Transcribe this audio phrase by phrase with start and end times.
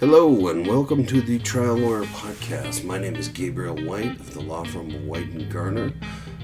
[0.00, 2.84] Hello and welcome to the Trial Lawyer Podcast.
[2.84, 5.92] My name is Gabriel White of the law firm White and Garner.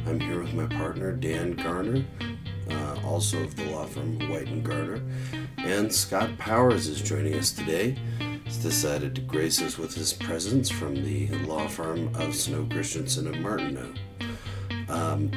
[0.08, 2.04] I'm here with my partner Dan Garner,
[2.68, 5.00] uh, also of the law firm White and Garner,
[5.58, 7.96] and Scott Powers is joining us today.
[8.44, 13.28] He's decided to grace us with his presence from the law firm of Snow Christensen
[13.28, 13.94] and Martineau.
[14.88, 15.30] Um,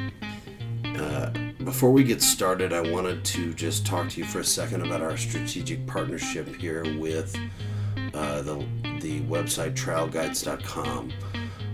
[0.84, 1.30] uh,
[1.62, 5.02] before we get started, I wanted to just talk to you for a second about
[5.02, 7.36] our strategic partnership here with
[8.18, 8.56] uh, the,
[9.00, 11.12] the website trialguides.com,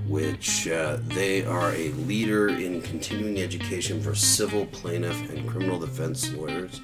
[0.07, 6.31] which uh, they are a leader in continuing education for civil, plaintiff, and criminal defense
[6.33, 6.83] lawyers.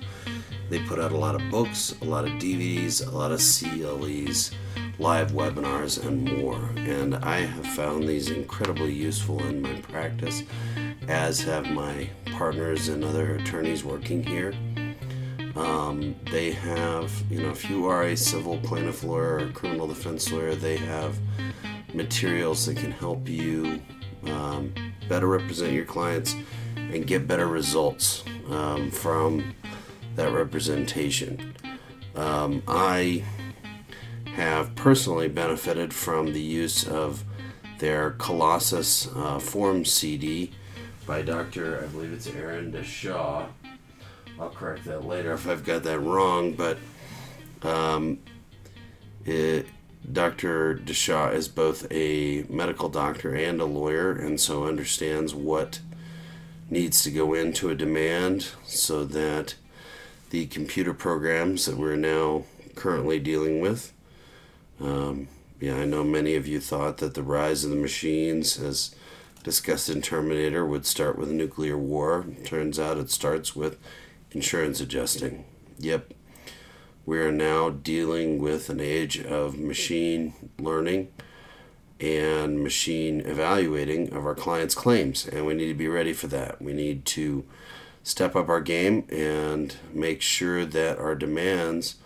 [0.71, 4.53] They put out a lot of books, a lot of DVDs, a lot of CLEs,
[4.99, 6.71] live webinars, and more.
[6.77, 10.43] And I have found these incredibly useful in my practice,
[11.07, 14.55] as have my partners and other attorneys working here.
[15.57, 20.31] Um, they have, you know, if you are a civil plaintiff lawyer or criminal defense
[20.31, 21.19] lawyer, they have
[21.93, 23.81] materials that can help you
[24.27, 24.73] um,
[25.09, 26.35] better represent your clients
[26.77, 29.55] and get better results um, from
[30.17, 31.55] that representation.
[32.15, 33.25] Um, I
[34.35, 37.25] have personally benefited from the use of
[37.79, 40.53] their Colossus uh, Form CD
[41.07, 41.83] by Dr.
[41.83, 43.49] I believe it's Aaron DeShaw.
[44.41, 46.79] I'll correct that later if I've got that wrong, but
[47.63, 48.21] um,
[49.27, 49.67] it,
[50.11, 50.77] Dr.
[50.77, 55.81] DeShaw is both a medical doctor and a lawyer, and so understands what
[56.71, 59.57] needs to go into a demand so that
[60.31, 63.93] the computer programs that we're now currently dealing with.
[64.81, 65.29] Um,
[65.61, 68.95] yeah, I know many of you thought that the rise of the machines, as
[69.45, 72.25] discussed in Terminator, would start with nuclear war.
[72.45, 73.77] Turns out it starts with
[74.33, 75.45] insurance adjusting.
[75.79, 76.15] Yep,
[77.07, 81.09] we are now dealing with an age of machine learning
[82.01, 86.61] and machine evaluating of our clients' claims, and we need to be ready for that.
[86.61, 87.45] We need to
[88.03, 91.97] step up our game and make sure that our demands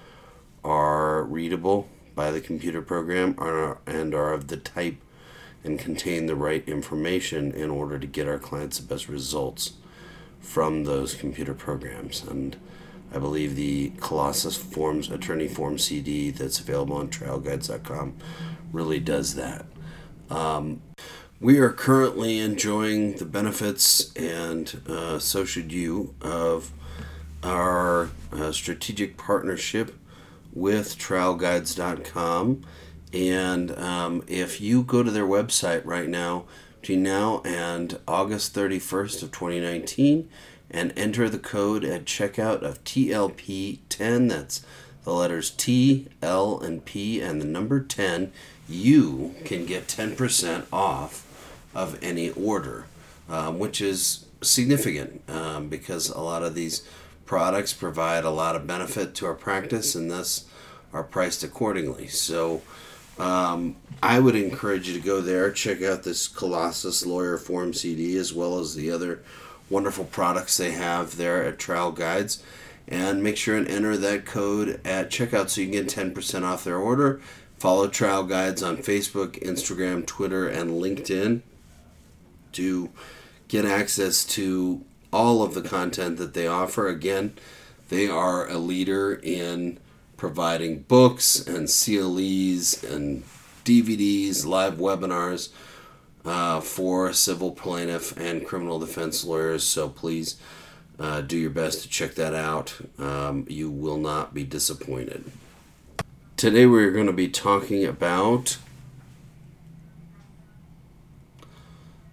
[0.65, 3.37] are readable by the computer program
[3.87, 4.97] and are of the type
[5.63, 9.75] and contain the right information in order to get our clients the best results
[10.45, 12.23] from those computer programs.
[12.23, 12.57] And
[13.13, 18.17] I believe the Colossus Forms Attorney Form CD that's available on trialguides.com
[18.73, 19.67] really does that.
[20.31, 20.83] Um,
[21.41, 26.73] we are currently enjoying the benefits, and uh, so should you, of
[27.43, 29.95] our uh, strategic partnership
[30.53, 32.65] with trialguides.com.
[33.13, 36.47] And um, if you go to their website right now,
[36.85, 40.29] between now and August 31st of 2019,
[40.71, 44.63] and enter the code at checkout of TLP10, that's
[45.03, 48.33] the letters T, L, and P, and the number 10,
[48.69, 51.27] you can get 10% off
[51.75, 52.85] of any order,
[53.31, 56.87] um, which is significant um, because a lot of these
[57.25, 60.45] products provide a lot of benefit to our practice and thus
[60.93, 62.09] are priced accordingly.
[62.09, 62.61] So
[63.19, 68.17] um, I would encourage you to go there, check out this Colossus Lawyer Form CD
[68.17, 69.23] as well as the other
[69.71, 72.43] wonderful products they have there at Trial Guides.
[72.87, 76.65] And make sure and enter that code at checkout so you can get 10% off
[76.65, 77.21] their order.
[77.59, 81.41] Follow Trial Guides on Facebook, Instagram, Twitter, and LinkedIn
[82.53, 82.91] to
[83.49, 86.89] get access to all of the content that they offer.
[86.89, 87.33] Again,
[87.89, 89.79] they are a leader in
[90.25, 93.23] providing books and CLEs and
[93.63, 95.51] DVDs, live webinars
[96.25, 99.65] uh, for civil plaintiff and criminal defense lawyers.
[99.65, 100.41] So please
[100.99, 102.75] uh, do your best to check that out.
[102.99, 105.31] Um, you will not be disappointed.
[106.39, 108.57] Today we're going to be talking about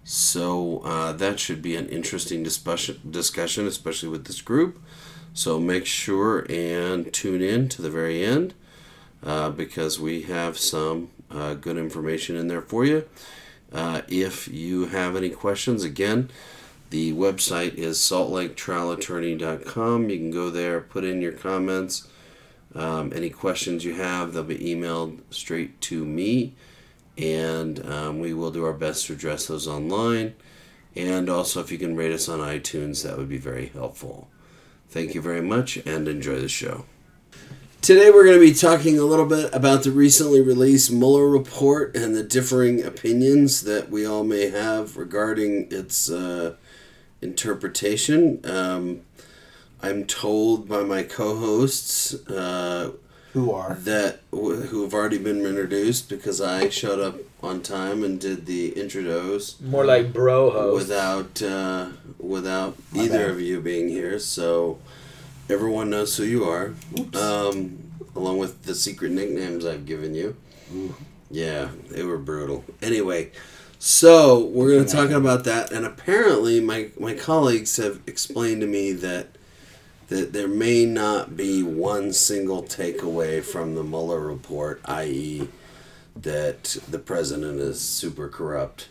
[0.04, 4.84] So uh, that should be an interesting discussion, discussion, especially with this group.
[5.33, 8.54] So make sure and tune in to the very end
[9.24, 13.06] uh, because we have some uh, good information in there for you.
[13.72, 16.31] Uh, if you have any questions, again,
[16.89, 20.10] the website is saltlaketrialattorney.com.
[20.10, 22.07] You can go there, put in your comments.
[22.75, 26.56] Um, any questions you have, they'll be emailed straight to me
[27.18, 30.36] and um, we will do our best to address those online.
[30.95, 34.28] And also, if you can rate us on iTunes, that would be very helpful.
[34.92, 36.84] Thank you very much and enjoy the show.
[37.82, 41.96] Today, we're going to be talking a little bit about the recently released Mueller report
[41.96, 46.56] and the differing opinions that we all may have regarding its uh,
[47.22, 48.42] interpretation.
[48.44, 49.04] Um,
[49.82, 52.92] I'm told by my co hosts, uh,
[53.33, 53.75] Who are?
[53.81, 58.72] that who have already been introduced because I showed up on time and did the
[58.74, 60.75] introdos More like bro host.
[60.75, 61.88] without uh,
[62.19, 63.30] without My either bad.
[63.31, 64.19] of you being here.
[64.19, 64.80] So
[65.50, 66.74] everyone knows who you are,
[67.13, 70.36] um, along with the secret nicknames I've given you.
[71.30, 72.63] Yeah, they were brutal.
[72.81, 73.31] Anyway,
[73.80, 78.68] so we're going to talk about that, and apparently my my colleagues have explained to
[78.68, 79.31] me that
[80.12, 85.48] that there may not be one single takeaway from the Mueller report, i.e.,
[86.18, 88.90] that the president is super corrupt.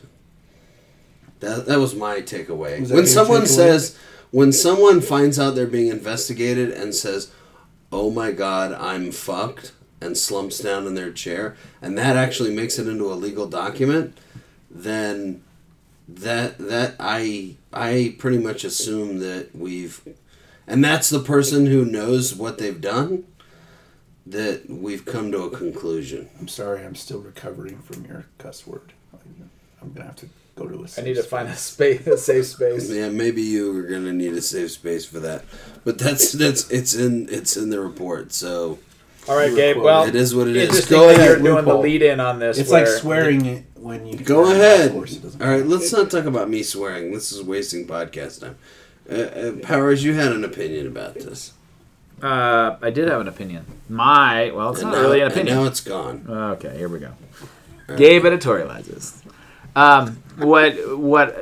[1.40, 2.80] That that was my takeaway.
[2.80, 3.48] Was When someone takeaway?
[3.48, 3.98] says,
[4.30, 7.30] when someone finds out they're being investigated and says,
[7.92, 12.78] "Oh my God, I'm fucked," and slumps down in their chair, and that actually makes
[12.78, 14.16] it into a legal document,
[14.70, 15.42] then
[16.08, 20.00] that that I I pretty much assume that we've,
[20.70, 23.24] and that's the person who knows what they've done.
[24.26, 26.28] That we've come to a conclusion.
[26.38, 28.92] I'm sorry, I'm still recovering from your cuss word.
[29.82, 31.00] I'm gonna have to go to a.
[31.00, 32.90] I need to find a space, a safe space.
[32.90, 35.44] Yeah, maybe you are gonna need a safe space for that,
[35.84, 38.32] but that's that's it's in it's in the report.
[38.32, 38.78] So
[39.28, 39.76] All right, Gabe.
[39.76, 39.84] quoted.
[39.84, 40.86] Well, it is what it is.
[40.86, 41.24] Go ahead.
[41.24, 42.58] you're doing the lead in on this.
[42.58, 44.18] It's like swearing it when you.
[44.18, 44.92] Go Of ahead.
[44.92, 47.10] course it doesn't All right, let's not talk about me swearing.
[47.10, 48.56] This is wasting podcast time.
[49.10, 51.52] Uh, uh, Powers, you had an opinion about this.
[52.22, 53.64] Uh, I did have an opinion.
[53.88, 55.56] My well, it's And not now, really an opinion.
[55.56, 56.24] now it's gone.
[56.28, 57.12] Okay, here we go.
[57.96, 59.22] Gabe editorializes.
[59.74, 61.34] Um, what what?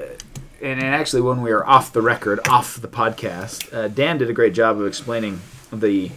[0.60, 4.30] And, and actually, when we were off the record, off the podcast, uh, Dan did
[4.30, 5.40] a great job of explaining
[5.72, 6.10] the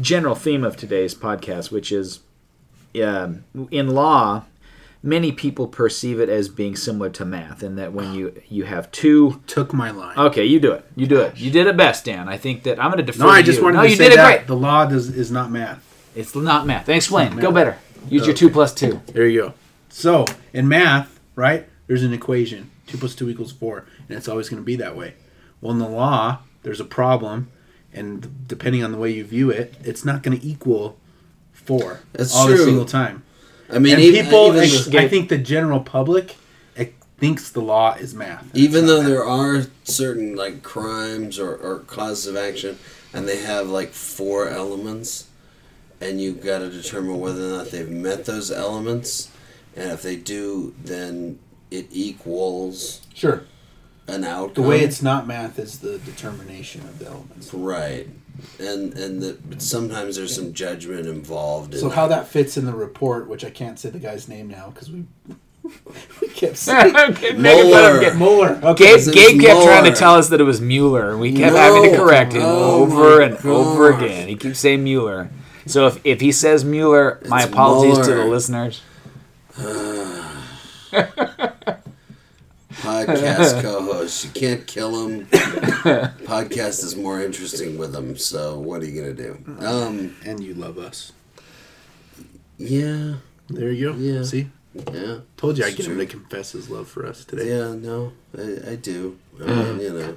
[0.00, 2.20] general theme of today's podcast, which is
[3.02, 4.44] um, in law.
[5.04, 8.90] Many people perceive it as being similar to math, in that when you you have
[8.90, 10.16] two Took my line.
[10.16, 10.86] Okay, you do it.
[10.96, 11.36] You do it.
[11.36, 12.26] You did it best, Dan.
[12.26, 13.24] I think that I'm going to defer.
[13.24, 13.64] no, I just you.
[13.64, 14.46] wanted no, to you say did it that great.
[14.46, 15.84] the law does is not math.
[16.16, 16.86] It's not math.
[16.86, 17.32] Then explain.
[17.32, 17.76] not Go better.
[18.08, 19.02] Use your two plus two.
[19.08, 19.54] There you go.
[19.90, 20.24] So
[20.54, 21.66] in math, right?
[21.86, 24.96] There's an equation: two plus two equals four, and it's always going to be that
[24.96, 25.16] way.
[25.60, 27.50] Well, in the law, there's a problem,
[27.92, 30.98] and depending on the way you view it, it's not going to equal
[31.52, 32.56] four That's all true.
[32.56, 33.22] the single time.
[33.70, 36.36] I mean, and even, people, even, ex- I think the general public
[36.76, 36.86] eh,
[37.18, 38.44] thinks the law is math.
[38.54, 42.78] even though not there are certain like crimes or, or causes of action,
[43.12, 45.28] and they have like four elements,
[46.00, 49.30] and you've got to determine whether or not they've met those elements,
[49.76, 51.38] and if they do, then
[51.70, 53.44] it equals sure.
[54.06, 54.62] an outcome.
[54.62, 57.52] The way it's not math is the determination of the elements.
[57.52, 58.08] right,
[58.58, 61.74] and and the, but sometimes there's some judgment involved.
[61.74, 61.94] In So that.
[61.94, 64.90] how that fits in the report, which I can't say the guy's name now because
[64.90, 65.04] we
[66.20, 68.00] we kept saying okay, Mueller.
[68.00, 68.60] Get- Mueller.
[68.62, 68.96] Okay.
[69.04, 71.10] Gabe, Gabe kept trying to tell us that it was Mueller.
[71.12, 71.58] and We kept No.
[71.60, 74.28] having to correct him Oh over my and over again.
[74.28, 75.30] He keeps saying Mueller.
[75.66, 78.82] So if, if he says Mueller, my It's apologies to the listeners.
[82.82, 83.83] podcast co-host.
[84.04, 85.26] You can't kill him.
[86.26, 88.16] Podcast is more interesting with him.
[88.18, 89.38] So what are you gonna do?
[89.64, 91.12] Um, And you love us.
[92.58, 93.14] yeah,
[93.48, 93.98] There you go.
[93.98, 94.22] Yeah.
[94.24, 94.50] See,
[94.92, 97.48] yeah, told you I It's get him to confess his love for us today.
[97.48, 97.72] yeah.
[97.74, 99.18] No, I, I do.
[99.40, 100.16] I mean, you know,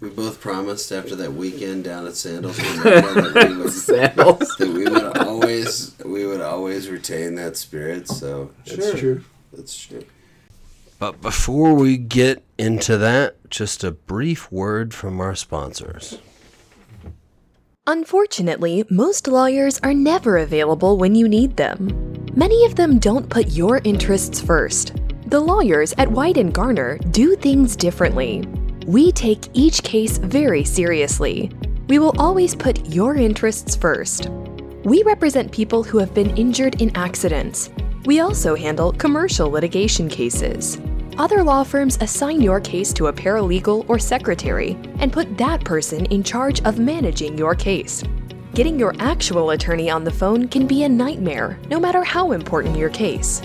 [0.00, 4.56] we both promised after that weekend down at Sandals that we would, Sandals.
[4.58, 8.08] that we would always we would always retain that spirit.
[8.08, 9.22] So That's true.
[9.52, 10.04] That's true.
[11.00, 16.18] But before we get into that, just a brief word from our sponsors.
[17.86, 21.88] Unfortunately, most lawyers are never available when you need them.
[22.34, 24.92] Many of them don't put your interests first.
[25.24, 28.44] The lawyers at White and Garner do things differently.
[28.86, 31.50] We take each case very seriously.
[31.88, 34.28] We will always put your interests first.
[34.84, 37.70] We represent people who have been injured in accidents.
[38.04, 40.78] We also handle commercial litigation cases.
[41.18, 46.06] Other law firms assign your case to a paralegal or secretary and put that person
[46.06, 48.02] in charge of managing your case.
[48.54, 52.76] Getting your actual attorney on the phone can be a nightmare, no matter how important
[52.76, 53.42] your case.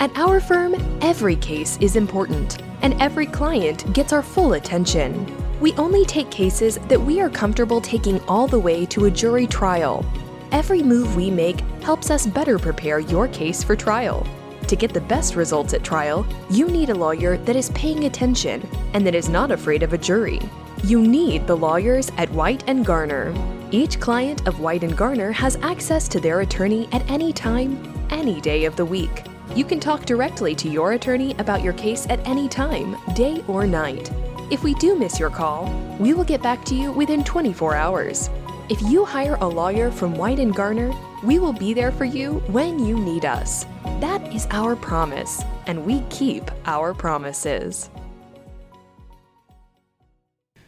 [0.00, 5.26] At our firm, every case is important, and every client gets our full attention.
[5.60, 9.46] We only take cases that we are comfortable taking all the way to a jury
[9.46, 10.06] trial.
[10.52, 14.26] Every move we make helps us better prepare your case for trial.
[14.68, 18.68] To get the best results at trial, you need a lawyer that is paying attention
[18.92, 20.40] and that is not afraid of a jury.
[20.84, 23.34] You need the lawyers at White and Garner.
[23.70, 28.42] Each client of White and Garner has access to their attorney at any time, any
[28.42, 29.24] day of the week.
[29.54, 33.66] You can talk directly to your attorney about your case at any time, day or
[33.66, 34.12] night.
[34.50, 35.64] If we do miss your call,
[35.98, 38.28] we will get back to you within 24 hours.
[38.68, 40.92] If you hire a lawyer from White and Garner,
[41.24, 43.66] We will be there for you when you need us.
[44.00, 47.90] That is our promise, and we keep our promises.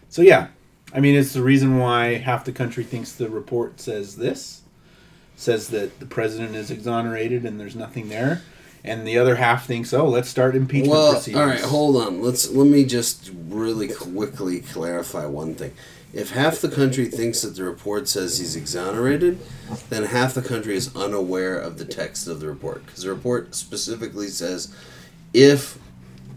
[0.08, 0.48] So yeah,
[0.92, 4.62] I mean it's the reason why half the country thinks the report says this,
[5.36, 8.42] says that the president is exonerated and there's nothing there,
[8.82, 11.40] and the other half thinks, oh, let's start impeachment Well, proceedings.
[11.40, 12.22] all right, hold on.
[12.22, 15.72] Let's let me just really quickly clarify one thing.
[16.12, 19.38] If half the country thinks that the report says he's exonerated,
[19.90, 23.54] then half the country is unaware of the text of the report because the report
[23.54, 24.74] specifically says
[25.32, 25.78] if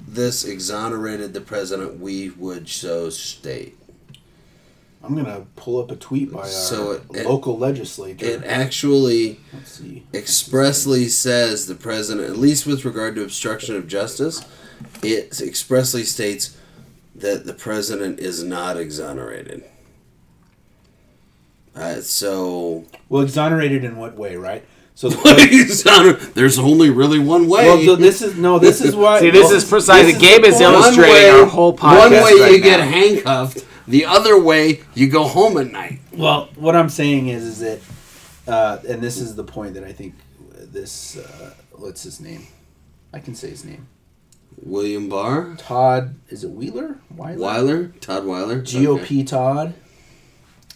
[0.08, 3.78] this exonerated the president, we would so state.
[5.04, 8.26] I'm gonna pull up a tweet by our So it- it- local legislator.
[8.26, 9.40] It actually
[10.14, 14.44] expressly says the president, at least with regard to obstruction of justice,
[15.02, 16.52] it expressly states
[17.16, 19.64] that the president is not exonerated.
[21.76, 24.64] Uh, so, Well, exonerated in what way, right?
[24.96, 27.66] So the there's only really one way.
[27.66, 29.20] well, th- this is no, this is why.
[29.22, 30.64] See, this well, is precisely this Gabe the is point.
[30.66, 32.86] illustrating our whole podcast one way right you get now.
[32.86, 36.00] handcuffed, the other way you go home at night.
[36.16, 37.80] Well, what I'm saying is, is that,
[38.48, 40.14] uh, and this is the point that I think
[40.52, 42.46] this, uh, what's his name?
[43.12, 43.88] I can say his name.
[44.62, 46.98] William Barr, Todd, is it Wheeler?
[47.16, 47.38] Weiler?
[47.40, 49.24] Weiler, Todd Weiler, GOP Okay.
[49.24, 49.74] Todd.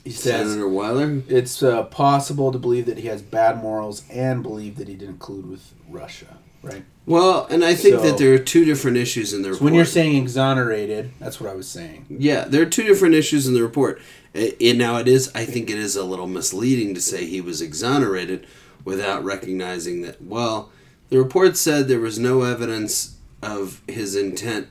[0.04, 1.22] He says Senator Weiler.
[1.28, 5.20] it's uh, possible to believe that he has bad morals and believe that he didn't
[5.20, 6.84] collude with Russia, right?
[7.06, 9.66] Well, and I think So- that there are two different issues in the So report.
[9.66, 12.06] when you're saying exonerated, that's what I was saying.
[12.10, 14.00] Yeah, there are two different issues in the report.
[14.34, 18.46] Now it is, I think it is a little misleading to say he was exonerated
[18.86, 20.22] without recognizing that.
[20.22, 20.70] Well,
[21.10, 24.68] the report said there was no evidence of his intent,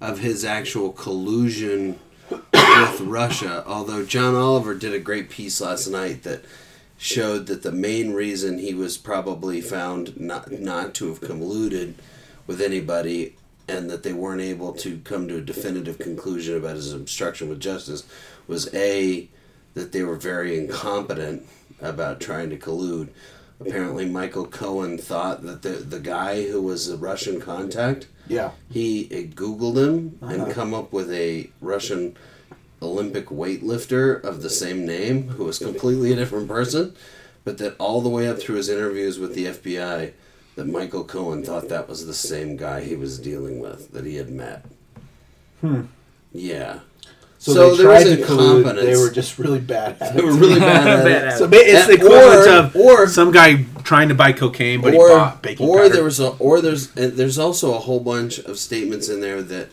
[0.00, 1.98] of his actual collusion
[2.30, 3.64] with Russia.
[3.66, 6.44] Although John Oliver did a great piece last night that
[6.96, 11.94] showed that the main reason he was probably found not not to have colluded
[12.46, 13.34] with anybody
[13.68, 17.60] and that they weren't able to come to a definitive conclusion about his obstruction with
[17.60, 18.04] justice
[18.46, 19.28] was a
[19.74, 21.46] that they were very incompetent
[21.80, 23.08] about trying to collude.
[23.66, 28.50] Apparently, Michael Cohen thought that the the guy who was a Russian contact Yeah.
[28.70, 32.16] he had Googled him and come up with a Russian
[32.80, 36.94] Olympic weightlifter of the same name who was completely a different person,
[37.44, 40.12] but that all the way up through his interviews with the FBI,
[40.56, 44.16] that Michael Cohen thought that was the same guy he was dealing with that he
[44.16, 44.64] had met.
[45.60, 45.82] Hmm.
[46.32, 46.80] Yeah.
[47.42, 48.76] So, So they tried to collude.
[48.80, 50.16] They were just really bad at it.
[50.16, 51.28] They were really bad at Bad it.
[51.32, 51.50] at So it.
[51.50, 54.98] ba- it's the equivalent or- of or- some guy trying to buy cocaine, but he
[55.00, 55.88] or bought baking or powder.
[55.88, 59.42] there was a or there's and there's also a whole bunch of statements in there
[59.42, 59.70] that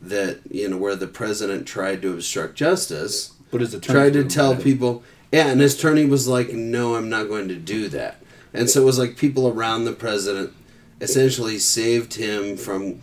[0.00, 4.24] that you know where the president tried to obstruct justice but his attorney tried to
[4.24, 7.88] tell let people yeah and his attorney was like no i'm not going to do
[7.90, 8.16] that
[8.54, 10.50] and so it was like people around the president
[11.02, 12.98] essentially saved him from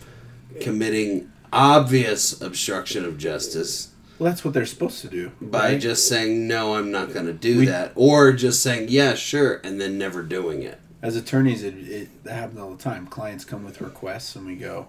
[0.60, 3.89] committing obvious obstruction of justice
[4.20, 5.32] Well, that's what they're supposed to do.
[5.40, 5.80] by right?
[5.80, 9.60] just saying no i'm not going to do We- that or just saying yeah sure
[9.64, 13.06] and then never doing it as attorneys, it, it that happens all the time.
[13.06, 14.86] Clients come with requests, and we go,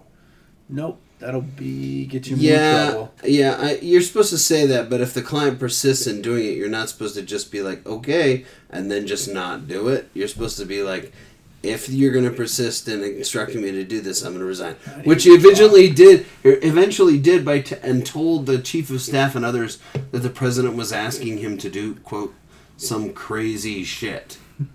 [0.68, 3.56] "Nope, that'll be get you Yeah, trouble." yeah.
[3.58, 6.68] I, you're supposed to say that, but if the client persists in doing it, you're
[6.68, 10.10] not supposed to just be like, okay, and then just not do it.
[10.12, 11.14] You're supposed to be like,
[11.62, 14.74] if you're going to persist in instructing me to do this, I'm going to resign.
[15.04, 16.26] Which he eventually did.
[16.44, 19.78] Er, eventually did by t- and told the chief of staff and others
[20.10, 22.34] that the president was asking him to do quote
[22.76, 24.38] some crazy shit.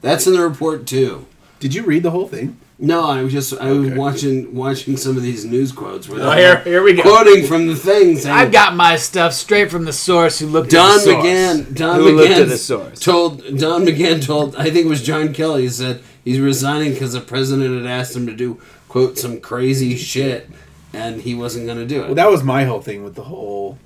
[0.00, 1.26] That's in the report too.
[1.60, 2.58] Did you read the whole thing?
[2.80, 3.96] No, I was just I was Okay.
[3.98, 7.02] watching watching some of these news quotes where Oh, they're here, here we go.
[7.02, 8.24] quoting from the things.
[8.24, 11.24] I've got my stuff straight from the source who looked Don at the source.
[11.26, 13.00] McGahn Don who looked McGahn at the source.
[13.00, 17.14] told Don McGahn told I think it was John Kelly he said he's resigning because
[17.14, 20.48] the president had asked him to do quote some crazy shit
[20.92, 22.06] and he wasn't going to do it.
[22.06, 23.76] Well, that was my whole thing with the whole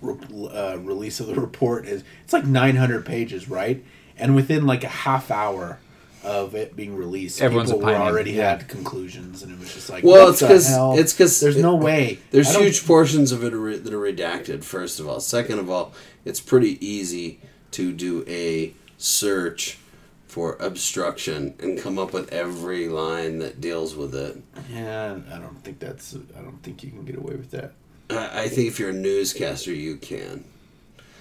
[0.00, 0.14] re-
[0.52, 1.86] uh, release of the report.
[1.86, 3.84] Is it's like 900 pages, right?
[4.16, 5.78] And within like a half hour
[6.24, 8.50] of it being released, Everyone's people were opining, already yeah.
[8.56, 10.98] had conclusions, and it was just like, Well, what it's the 'cause- hell?
[10.98, 12.18] it's 'cause there's it- no way.
[12.30, 14.64] There's huge portions of it are, that are redacted.
[14.64, 15.92] First of all, second of all,
[16.24, 17.40] it's pretty easy
[17.72, 19.78] to do a search
[20.26, 24.40] for obstruction and come up with every line that deals with it.
[24.72, 26.14] Yeah, I don't think that's.
[26.38, 27.72] I don't think you can get away with that.
[28.08, 30.44] I I think if you're a newscaster, you can.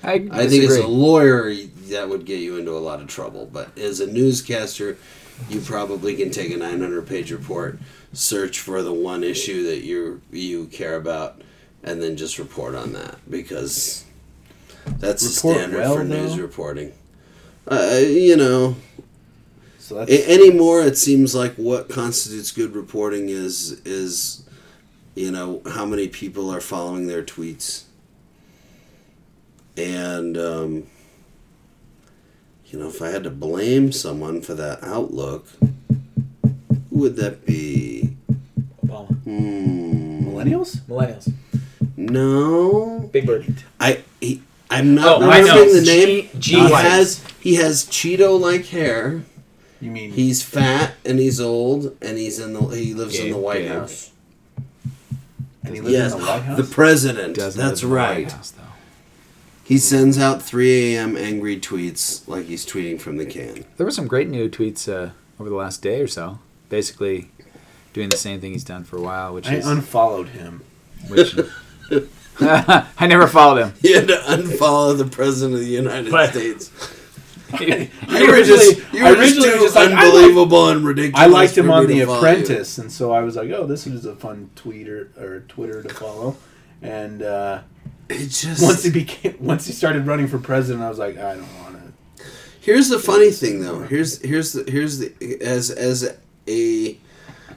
[0.03, 1.53] I, I think as a lawyer,
[1.89, 3.47] that would get you into a lot of trouble.
[3.51, 4.97] But as a newscaster,
[5.49, 7.79] you probably can take a 900 page report,
[8.13, 11.41] search for the one issue that you you care about,
[11.83, 14.05] and then just report on that because
[14.97, 16.41] that's the standard well, for news though?
[16.41, 16.93] reporting.
[17.67, 18.75] Uh, you know,
[19.77, 24.43] So a- anymore it seems like what constitutes good reporting is is
[25.15, 27.83] you know how many people are following their tweets
[29.77, 30.83] and um,
[32.67, 35.47] you know if i had to blame someone for that outlook
[36.89, 38.15] who would that be
[38.85, 39.07] Obama.
[39.23, 40.27] hmm.
[40.27, 40.77] millennials.
[40.81, 41.31] Millennials.
[41.97, 43.63] no Big Bird.
[43.79, 45.47] i he, i'm not Oh, I know.
[45.47, 46.55] remembering the name G- G.
[46.55, 46.83] he White.
[46.85, 49.23] has he has cheeto like hair
[49.79, 53.37] You mean He's fat and he's old and he's in the he lives in the
[53.37, 53.71] White Gabe.
[53.71, 54.11] House.
[55.63, 56.57] and he lives Yes, in the White House?
[56.57, 57.35] the president.
[57.35, 58.31] Doesn't That's live the White right.
[58.31, 58.60] House, though.
[59.71, 61.15] He sends out 3 a.m.
[61.15, 63.63] angry tweets like he's tweeting from the can.
[63.77, 66.39] There were some great new tweets uh, over the last day or so.
[66.67, 67.29] Basically,
[67.93, 70.61] doing the same thing he's done for a while, which I is unfollowed him.
[71.07, 71.39] which.
[72.41, 73.73] I never followed him.
[73.81, 76.69] He had to unfollow the president of the United But- States.
[77.53, 80.83] I You were just you I were just too just like, I like- unbelievable and
[80.85, 81.23] ridiculous.
[81.23, 82.19] I liked him on The to follow you.
[82.27, 85.93] Apprentice, and so I was like, "Oh, this is a fun tweeter or Twitter to
[85.93, 86.35] follow."
[86.81, 87.61] And uh,
[88.09, 91.35] It just once he became, once he started running for president, I was like, "I
[91.35, 92.23] don't want it.
[92.59, 93.79] Here's the funny thing, though.
[93.79, 96.03] Here's here's the here's the as as
[96.47, 96.97] a,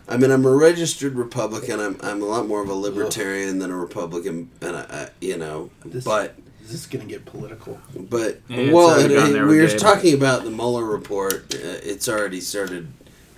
[0.09, 1.81] I mean, I'm a registered Republican.
[1.81, 5.37] I'm I'm a lot more of a libertarian than a Republican, and I, I you
[5.37, 7.79] know, This- but Is this gonna get political?
[7.95, 9.79] but Yeah, it's well, it, it- we with were Gabe.
[9.79, 11.55] talking about the Mueller report.
[11.55, 12.89] Uh, it's already started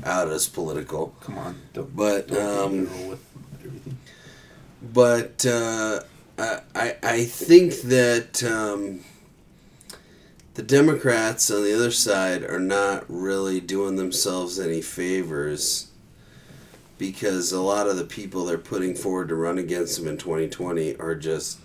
[0.04, 1.96] out as political, Come on, don't.
[1.96, 3.24] but don't um, with
[3.64, 3.96] everything.
[4.92, 6.00] but uh,
[6.38, 9.00] I I think that um,
[10.54, 15.88] the Democrats on the other side are not really doing themselves any favors
[16.98, 20.96] because a lot of the people they're putting forward to run against them in 2020
[20.96, 21.58] are just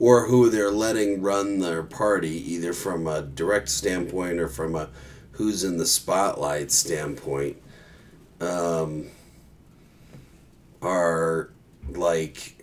[0.00, 4.88] or who they're letting run their party either from a direct standpoint or from a
[5.32, 7.56] who's in the spotlight standpoint
[8.40, 9.06] um,
[10.82, 11.50] are
[11.90, 12.53] like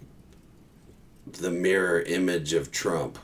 [1.34, 3.18] the mirror image of Trump.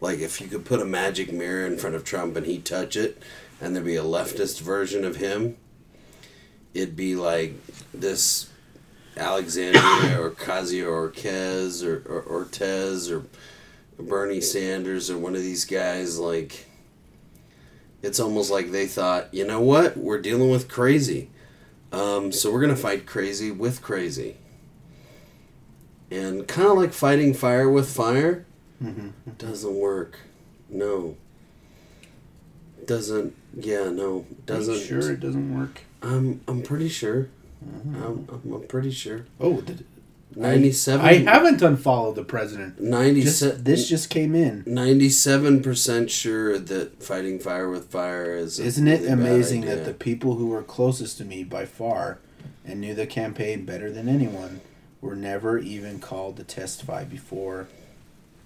[0.00, 2.96] Like if you could put a magic mirror in front of Trump and he touch
[2.96, 3.22] it
[3.60, 5.56] and there'd be a leftist version of him,
[6.74, 7.54] it'd be like
[7.94, 8.50] this
[9.16, 9.82] Alexandria
[10.20, 13.24] or Ocasio Ortez or, or Ortez or
[14.02, 16.66] Bernie Sanders or one of these guys like
[18.02, 21.30] it's almost like they thought, you know what, we're dealing with crazy.
[21.92, 24.36] Um, so we're gonna fight crazy with crazy.
[26.10, 28.46] And kind of like fighting fire with fire
[28.82, 29.08] mm-hmm.
[29.38, 30.18] doesn't work.
[30.68, 31.16] No.
[32.84, 33.34] Doesn't.
[33.54, 33.90] Yeah.
[33.90, 34.04] No.
[34.10, 34.80] Are you Doesn't.
[34.80, 35.82] sure it doesn't work?
[36.02, 36.40] I'm.
[36.46, 37.28] I'm pretty sure.
[37.64, 37.96] Mm-hmm.
[37.96, 38.52] I'm, I'm.
[38.52, 39.26] I'm pretty sure.
[39.40, 39.84] Oh, did,
[40.36, 41.06] Ninety-seven.
[41.06, 42.76] I haven't unfollowed the president.
[42.76, 43.64] Just, Ninety-seven.
[43.64, 44.64] this just came in.
[44.66, 49.94] Ninety-seven percent sure that fighting fire with fire is isn't it really amazing that the
[49.94, 52.18] people who were closest to me by far
[52.66, 54.60] and knew the campaign better than anyone
[55.00, 57.68] were never even called to testify before?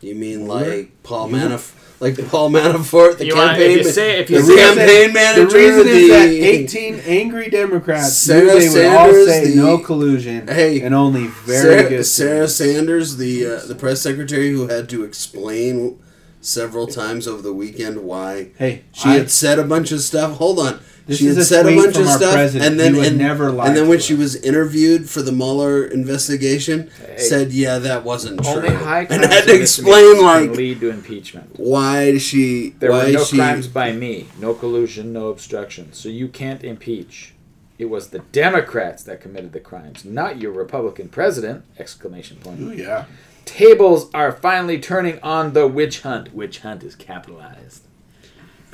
[0.00, 0.76] You mean Mueller?
[0.78, 4.56] like Paul Manaf, like Paul Manafort, the You want- campaign, if say- if the reason-
[4.56, 9.48] campaign manager, The reason is that 18 angry Democrats Sarah knew they would all say
[9.50, 12.04] the- no collusion Hey, and only very Sarah, good.
[12.06, 12.54] Sarah things.
[12.56, 15.98] Sanders, the uh, the press secretary who had to explain
[16.40, 20.38] several times over the weekend why Hey, she I- had said a bunch of stuff.
[20.38, 20.80] Hold on.
[21.06, 22.70] This she is had a said a bunch of stuff, president.
[22.70, 24.04] and then and, never lie and then when us.
[24.04, 27.18] she was interviewed for the Mueller investigation, Hey.
[27.18, 30.80] said, "Yeah, that wasn't true," high and had to and misdemeanors explain can like lead
[30.80, 31.50] to impeachment.
[31.56, 35.88] why she There why were no she crimes by me, no collusion, no obstruction.
[35.92, 37.34] So you can't impeach.
[37.78, 41.64] It was the Democrats that committed the crimes, not your Republican president!
[41.78, 42.60] Exclamation point.
[42.60, 43.06] Ooh, yeah.
[43.46, 46.34] Tables are finally turning on the witch hunt.
[46.34, 47.82] Witch hunt is capitalized.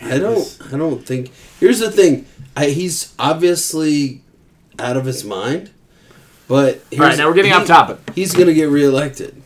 [0.00, 0.59] I don't.
[0.72, 1.30] I don't think.
[1.61, 2.26] Here's the thing.
[2.56, 4.22] I, he's obviously
[4.78, 5.70] out of his mind.
[6.48, 7.98] But here's, All right, now we're getting he- off topic.
[8.14, 9.42] He's gonna get reelected.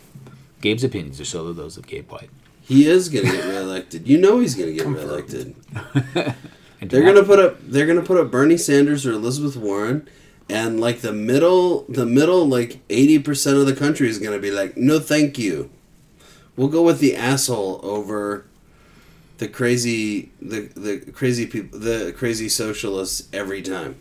[0.61, 2.29] Gabe's opinions are solely those of Gabe White.
[2.63, 4.07] He is gonna get reelected.
[4.07, 5.55] You know he's gonna get reelected.
[6.83, 7.59] And They're gonna put up.
[7.61, 10.09] They're gonna put up Bernie Sanders or Elizabeth Warren,
[10.49, 14.51] and like the middle, the middle, like eighty percent of the country is gonna be
[14.51, 15.69] like, no, thank you.
[16.57, 18.47] We'll go with the asshole over
[19.41, 23.97] the crazy, the the crazy people, the crazy socialists every time.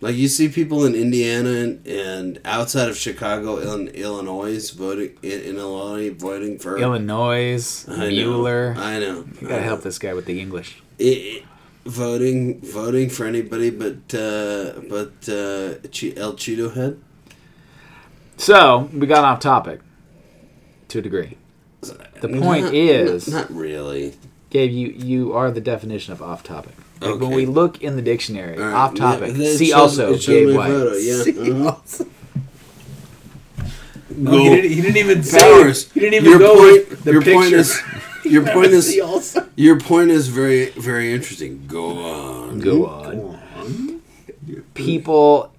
[0.00, 5.40] Like you see people in Indiana and, and outside of Chicago, in Illinois, voting in,
[5.40, 8.74] in Illinois, voting for Illinois, I know, Mueller.
[8.76, 9.24] I know.
[9.40, 10.82] You gotta help this guy with the English.
[10.98, 11.44] it,
[11.86, 15.78] voting voting for anybody but uh, but uh,
[16.20, 17.00] El Cheeto Head.
[18.38, 19.80] So we got off topic
[20.88, 21.38] to a degree.
[22.20, 24.14] The point Not- is, not, not really.
[24.50, 26.74] Gabe, you you are the definition of off topic.
[27.00, 29.34] Like, When we look in the dictionary, All right, off topic.
[29.36, 30.68] yeah, see shows- also Gabe White.
[30.68, 31.22] photo, yeah.
[31.24, 31.64] See, uh-huh.
[31.68, 32.10] also- Go.
[34.16, 35.38] No, he, didn't, he didn't even say.
[35.38, 35.90] Powers.
[35.92, 37.34] He didn't even your go point, with the your picture.
[37.40, 37.80] point is
[38.24, 39.48] your point is also.
[39.56, 41.66] your point is very very interesting.
[41.66, 42.60] Go on.
[42.60, 44.00] Go on.
[44.74, 45.52] People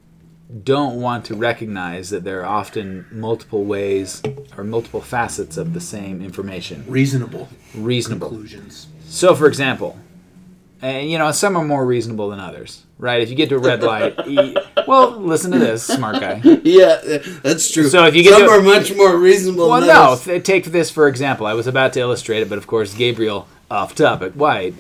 [0.64, 4.22] don't want to recognize that there are often multiple ways
[4.58, 6.86] or multiple facets of the same information.
[6.88, 8.30] Reasonable Reasonable.
[8.30, 8.88] conclusions.
[9.08, 9.98] So, for example,
[10.82, 13.22] and you know, some are more reasonable than others, right?
[13.22, 14.56] If you get to a red light, you,
[14.88, 16.42] well, listen to this, smart guy.
[16.64, 17.00] Yeah,
[17.44, 17.88] that's true.
[17.90, 19.70] So if you get some to- are much more reasonable.
[19.70, 20.02] Well, than no.
[20.12, 20.26] others.
[20.26, 21.48] th- Take this for example.
[21.48, 24.74] I was about to illustrate it, but of course, Gabriel, off topic, White,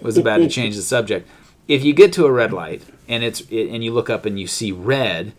[0.00, 1.28] was about to change the subject.
[1.70, 4.38] If you get to a red light and it's it, and you look up and
[4.40, 5.32] you see red,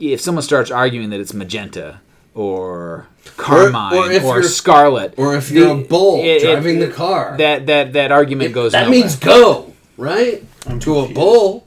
[0.00, 2.00] if someone starts arguing that it's magenta
[2.34, 6.80] or carmine or or, if you're- scarlet, or if you're a bull it- it- driving
[6.80, 7.36] the car.
[7.38, 8.72] that that that argument goes.
[8.72, 8.90] that nowhere.
[8.98, 11.64] means go right I'm to a bull.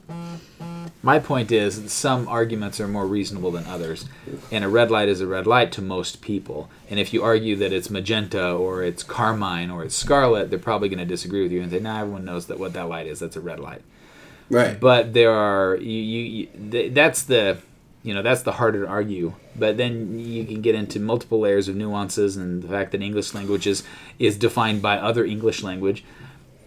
[1.06, 4.06] My point is, that some arguments are more reasonable than others,
[4.50, 6.68] and a red light is a red light to most people.
[6.90, 10.88] And if you argue that it's magenta or it's carmine or it's scarlet, they're probably
[10.88, 13.20] going to disagree with you and say, "Nah, everyone knows that what that light is.
[13.20, 13.82] That's a red light."
[14.50, 14.80] Right.
[14.80, 17.58] But there are you, you, you th- that's the
[18.02, 19.34] you know that's the harder to argue.
[19.54, 23.32] But then you can get into multiple layers of nuances and the fact that English
[23.32, 23.84] language is
[24.18, 26.02] is defined by other English language.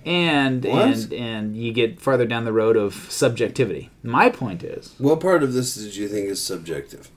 [0.06, 0.86] And What?
[0.88, 3.90] and and you get farther down the road of subjectivity.
[4.04, 7.10] My point is What part of this did you think is subjective?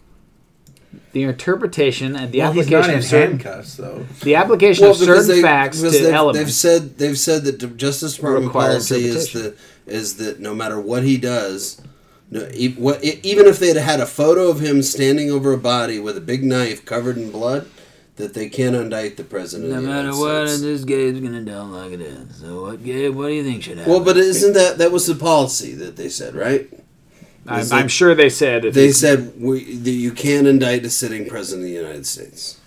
[1.13, 4.07] the interpretation and the well, he's not application of certain handcuffs, though.
[4.23, 6.39] the application of because certain facts to because they've, elements.
[6.41, 9.57] They've said they've said that the Justice Department policy is interpretation.
[9.87, 11.81] that is that no matter what he does,
[12.31, 12.41] no,
[12.77, 16.21] what, even if they'd had a photo of him standing over a body with a
[16.21, 17.67] big knife covered in blood,
[18.17, 19.71] that they can't indict the president.
[19.71, 20.63] no of the matter United what, States.
[20.63, 22.37] this Gabe's gonna die like it is.
[22.37, 23.15] So what, Gabe?
[23.15, 23.93] What do you think should happen?
[23.93, 26.69] Well, but isn't that that was the policy that they said, right?
[27.47, 28.65] I'm, is I'm sure they said.
[28.65, 32.07] If They you- said we, that you can't indict a sitting president of the United
[32.07, 32.59] States.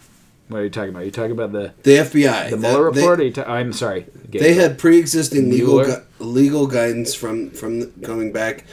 [0.49, 1.01] What are you talking about?
[1.03, 3.19] Are you talking about the The FBI, the that- Mueller they- report?
[3.19, 4.05] Or you ta- I'm sorry.
[4.29, 4.41] Gabe.
[4.41, 8.65] They had pre-existing legal gu- legal guidance from from the, going back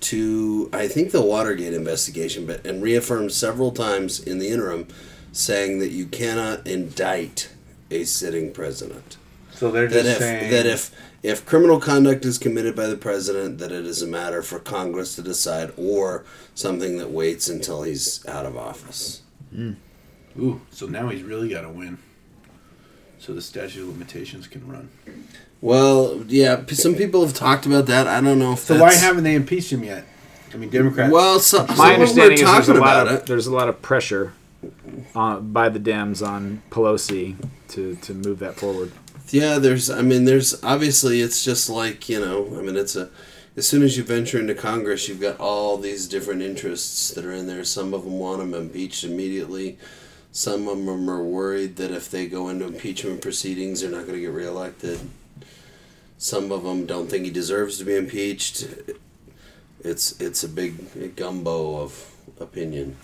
[0.00, 4.86] to I think the Watergate investigation, but and reaffirmed several times in the interim,
[5.36, 7.50] saying that you cannot indict
[7.90, 9.16] a sitting president.
[9.52, 10.90] So they're That just if saying that if
[11.22, 15.16] if criminal conduct is committed by the president, that it is a matter for Congress
[15.16, 19.22] to decide, or something that waits until he's out of office.
[19.52, 19.72] Hmm.
[20.38, 21.98] Ooh, so now he's really got to win.
[23.18, 24.90] So the statute of limitations can run.
[25.62, 28.06] Well, yeah, some people have talked about that.
[28.06, 30.04] I don't know if So that's, why haven't they impeached him yet?
[30.52, 31.12] I mean, Democrats.
[31.12, 33.26] Well, some, some My of understanding is there's a talking lot about of it.
[33.26, 34.34] there's a lot of pressure
[35.14, 37.36] uh, by the Dems on Pelosi
[37.68, 38.92] to to move that forward.
[39.30, 39.90] Yeah, there's.
[39.90, 41.20] I mean, there's obviously.
[41.20, 42.46] It's just like you know.
[42.58, 43.10] I mean, it's a.
[43.56, 47.32] As soon as you venture into Congress, you've got all these different interests that are
[47.32, 47.64] in there.
[47.64, 49.78] Some of them want him impeached immediately.
[50.30, 54.12] Some of them are worried that if they go into impeachment proceedings, they're not going
[54.12, 55.00] to get reelected.
[56.18, 58.66] Some of them don't think he deserves to be impeached.
[59.80, 62.96] It's it's a big gumbo of opinion.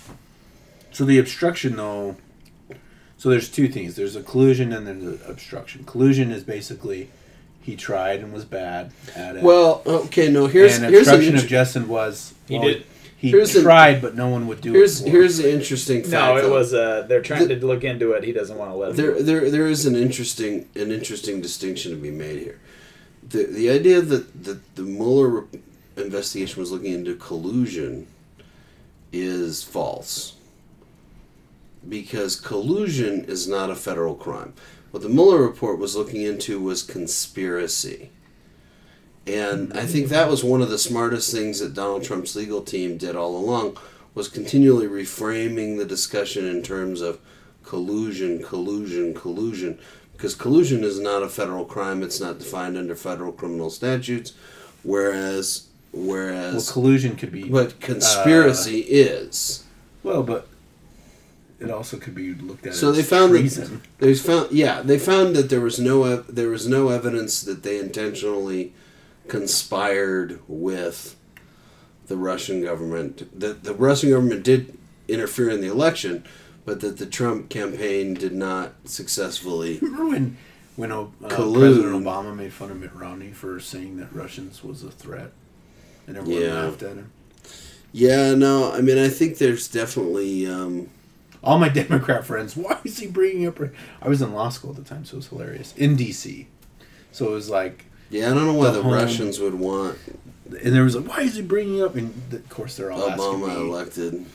[0.93, 2.17] So the obstruction, though.
[3.17, 3.95] So there's two things.
[3.95, 5.85] There's a collusion and there's an obstruction.
[5.85, 7.09] Collusion is basically
[7.63, 9.43] he tried and was bad at it.
[9.43, 10.47] Well, okay, no.
[10.49, 13.63] Here's and here's an obstruction int- of justice was He well, did- He Here's the-
[13.63, 15.05] tried, but no one would do here's it.
[15.05, 16.13] For here's the interesting fact.
[16.13, 16.51] No, it though.
[16.55, 16.75] Was.
[16.75, 18.25] Uh, they're trying to look into it.
[18.25, 21.97] He doesn't want to let there there there is an interesting an interesting distinction to
[21.99, 22.59] be made here.
[23.29, 25.45] The the idea that that the Mueller
[25.97, 28.09] investigation was looking into collusion
[29.13, 30.35] is false.
[31.89, 34.55] Because collusion is not a federal crime.
[34.93, 38.11] What the Mueller report was looking into was conspiracy.
[39.27, 42.99] And I think that was one of the smartest things that Donald Trump's legal team
[42.99, 43.79] did all along
[44.15, 47.21] was continually reframing the discussion in terms of
[47.63, 49.79] collusion, collusion, collusion.
[50.13, 54.35] Because collusion is not a federal crime; it's not defined under federal criminal statutes.
[54.83, 57.45] Whereas, whereas well, collusion could be.
[57.45, 59.65] but uh, conspiracy is.
[60.03, 60.49] well, but
[61.63, 63.83] it also could be looked at So as they found that treason.
[63.99, 67.63] There's found yeah they found that there was no ev- there was no evidence that
[67.63, 68.73] they intentionally
[69.29, 71.17] conspired with
[72.07, 74.77] the Russian government that the Russian government did
[75.09, 76.25] interfere in the election
[76.65, 80.37] but that the Trump campaign did not successfully Remember when
[80.77, 84.91] when uh, President Obama made fun of Mitt Romney for saying that Russians was a
[84.91, 85.31] threat,
[86.07, 86.65] and everyone Yeah.
[86.65, 87.11] laughed at him.
[87.93, 90.89] yeah no I mean I think there's definitely um,
[91.45, 93.59] All my Democrat friends, why is he bringing up?
[94.01, 96.47] I was in law school at the time, so it was hilarious in D.C.
[97.11, 99.99] So it was like, Yeah, I don't know why The the, home- Russians would want
[100.63, 101.95] and there was like, why is he bringing up?
[101.97, 104.27] And of course, they're all asking Obama me, elected.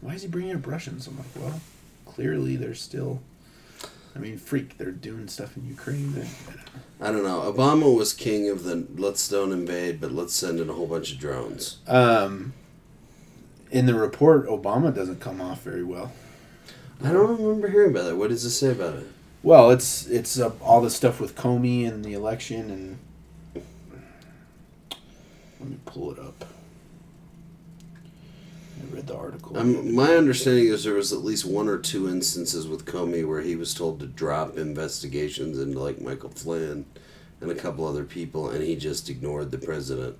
[0.00, 1.06] why is he bringing up Russians?
[1.06, 1.60] I'm like, well,
[2.06, 3.20] clearly they're still.
[4.16, 6.12] I mean, freak, they're doing stuff in Ukraine.
[6.14, 6.26] That,
[7.00, 7.40] I don't know.
[7.52, 11.12] Obama was king of the let's don't invade, but let's send in a whole bunch
[11.12, 11.78] of drones.
[11.86, 12.52] um,
[13.70, 16.12] in the report, Obama doesn't come off very well.
[17.02, 18.16] I don't remember hearing about that.
[18.16, 19.06] What does it say about it?
[19.42, 22.98] Well, it's it's uh, all the stuff with Comey and the election, and
[25.60, 26.44] let me pull it up.
[28.80, 29.56] I read the article.
[29.56, 33.40] Um, my understanding is there was at least one or two instances with Comey where
[33.40, 36.84] he was told to drop investigations into like Michael Flynn
[37.40, 40.16] and a couple other people, and he just ignored the president,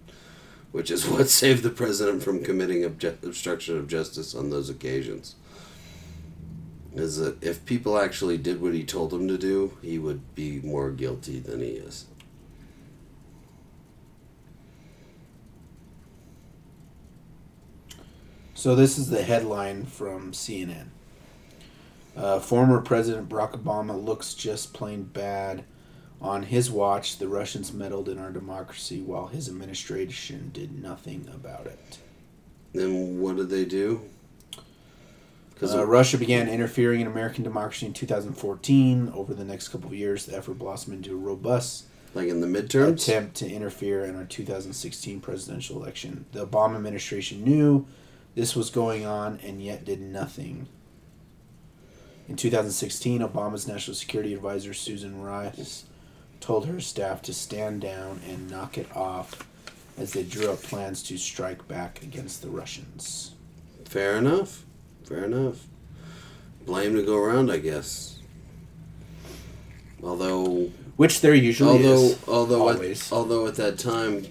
[0.72, 5.34] which is what saved the president from committing obje- obstruction of justice on those occasions.
[6.94, 10.60] Is that if people actually did what he told them to do, he would be
[10.60, 12.06] more guilty than he is.
[18.58, 20.88] So this is the headline from CNN.
[22.16, 25.62] Uh, former President Barack Obama looks just plain bad.
[26.20, 31.66] On his watch, the Russians meddled in our democracy while his administration did nothing about
[31.66, 31.98] it.
[32.72, 34.02] Then what did they do?
[35.54, 39.10] Because Uh, Russia began interfering in American democracy in 2014.
[39.14, 42.46] Over the next couple of years, the effort blossomed into a robust like in the
[42.46, 46.24] midterms, attempt to interfere in our 2016 presidential election.
[46.32, 47.86] The Obama administration knew
[48.34, 50.68] this was going on and yet did nothing.
[52.28, 55.84] In 2016, Obama's national security advisor Susan Rice
[56.40, 59.46] told her staff to stand down and knock it off
[59.96, 63.32] as they drew up plans to strike back against the Russians.
[63.84, 64.64] Fair enough.
[65.04, 65.66] Fair enough.
[66.64, 68.18] Blame to go around, I guess.
[70.02, 72.28] Although, Which there usually although, is.
[72.28, 73.10] although, always.
[73.10, 74.26] at, although at that time,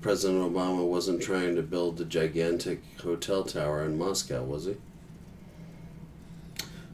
[0.00, 4.76] President Obama wasn't trying to build a gigantic hotel tower in Moscow, was he?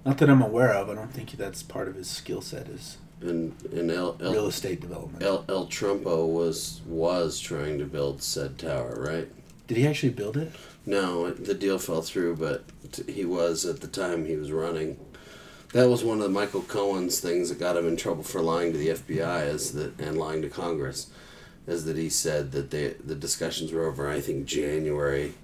[0.04, 0.88] Not that I'm aware of.
[0.88, 4.80] I don't think that's part of his skill set is And and El real estate
[4.80, 5.22] development.
[5.22, 9.28] El, El Trumpo was was trying to build said tower, right?
[9.66, 10.52] Did he actually build it?
[10.86, 14.52] No, it- the deal fell through, but t- he was at the time he was
[14.52, 14.98] running.
[15.72, 18.78] That was one of Michael Cohen's things that got him in trouble for lying to
[18.78, 21.08] the FBI, is that and lying to Congress,
[21.66, 24.08] is that he said that they the discussions were over.
[24.08, 25.34] I think January.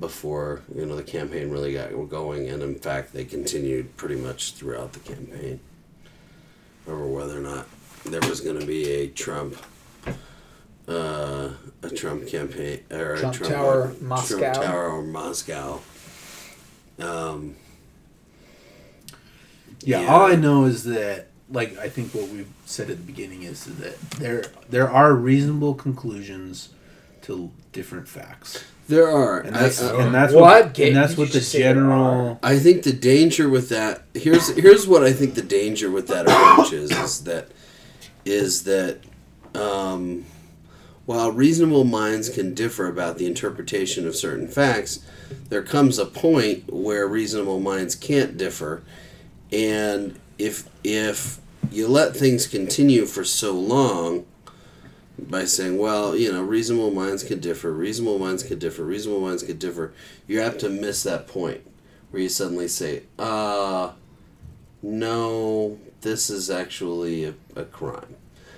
[0.00, 4.52] Before you know the campaign really got going, and in fact they continued pretty much
[4.52, 5.60] throughout the campaign.
[6.88, 7.66] Over whether or not
[8.06, 9.56] there was going to be a Trump,
[10.88, 11.50] uh,
[11.82, 14.52] a Trump campaign or Trump a Trump Tower, Trump Moscow.
[14.54, 15.80] Tower or Moscow.
[16.98, 17.56] Um,
[19.80, 20.12] Yeah, Yeah.
[20.12, 23.64] all I know is that, like, I think what we've said at the beginning is
[23.66, 26.70] that there there are reasonable conclusions
[27.28, 30.64] to different facts, there are, and that's I, I, and that's What?
[30.64, 32.40] what, Gabe, and that's what the just say there general.
[32.42, 36.26] I think the danger with that here's here's what I think the danger with that
[36.26, 37.48] approach is is that
[38.24, 39.00] is that
[39.54, 40.24] um,
[41.04, 45.00] while reasonable minds can differ about the interpretation of certain facts,
[45.50, 48.82] there comes a point where reasonable minds can't differ,
[49.52, 54.24] and if if you let things continue for so long
[55.18, 59.42] by saying, well, you know, reasonable minds could differ, reasonable minds could differ, reasonable minds
[59.42, 59.92] could differ,
[60.26, 61.60] you're apt to miss that point
[62.10, 63.92] where you suddenly say, uh,
[64.82, 68.16] no, this is actually a, a crime.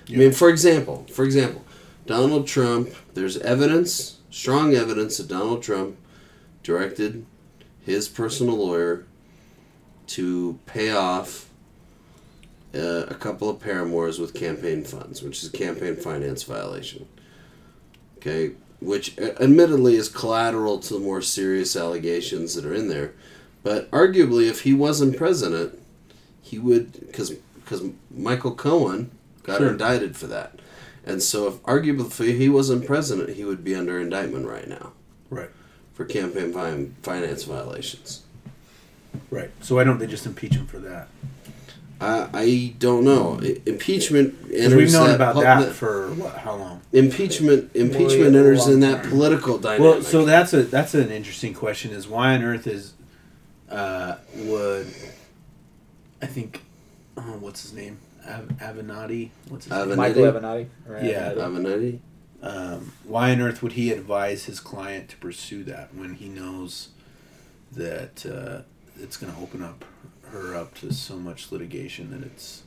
[0.09, 1.64] I mean, for example, for example,
[2.07, 5.96] Donald Trump, there's evidence, strong evidence that Donald Trump
[6.62, 7.25] directed
[7.85, 9.07] his personal lawyer
[10.09, 11.50] to pay off
[12.75, 17.07] uh, a couple of paramours with campaign funds, which is a campaign finance violation.
[18.19, 23.13] Okay, which uh, admittedly is collateral to the more serious allegations that are in there,
[23.63, 25.79] but arguably, if he wasn't president,
[26.43, 29.11] he would because because Michael Cohen
[29.43, 29.71] got Sure.
[29.71, 30.59] indicted for that,
[31.07, 34.93] and so if arguably if he wasn't president, he would be under indictment right now
[35.31, 35.51] Right,
[35.95, 36.53] for campaign
[37.03, 38.23] finance violations.
[39.31, 39.51] right.
[39.61, 41.09] So why don't they just impeach him for that?
[42.01, 43.39] I, I don't know.
[43.43, 46.37] I- Impeachment Because enters we've known that about pu- that for what?
[46.39, 46.81] How long?
[46.93, 49.11] impeachment impeachment Way enters in that time.
[49.13, 49.81] political dynamic.
[49.95, 51.91] Well, so that's a that's an interesting question.
[51.93, 52.95] Is why on earth is
[53.71, 54.87] uh, would
[56.23, 56.63] I think
[57.17, 59.31] oh, what's his name Av- Avenatti?
[59.49, 59.89] What's his name?
[59.89, 59.97] Avenatti?
[59.97, 60.67] Michael Avenatti.
[60.89, 61.33] or Yeah.
[61.35, 61.39] Avenatti.
[61.39, 61.99] Avenatti?
[62.43, 66.89] Um, why on earth would he advise his client to pursue that when he knows
[67.73, 68.63] that uh,
[68.99, 69.85] it's going to open up
[70.31, 72.62] her up to so much litigation that it's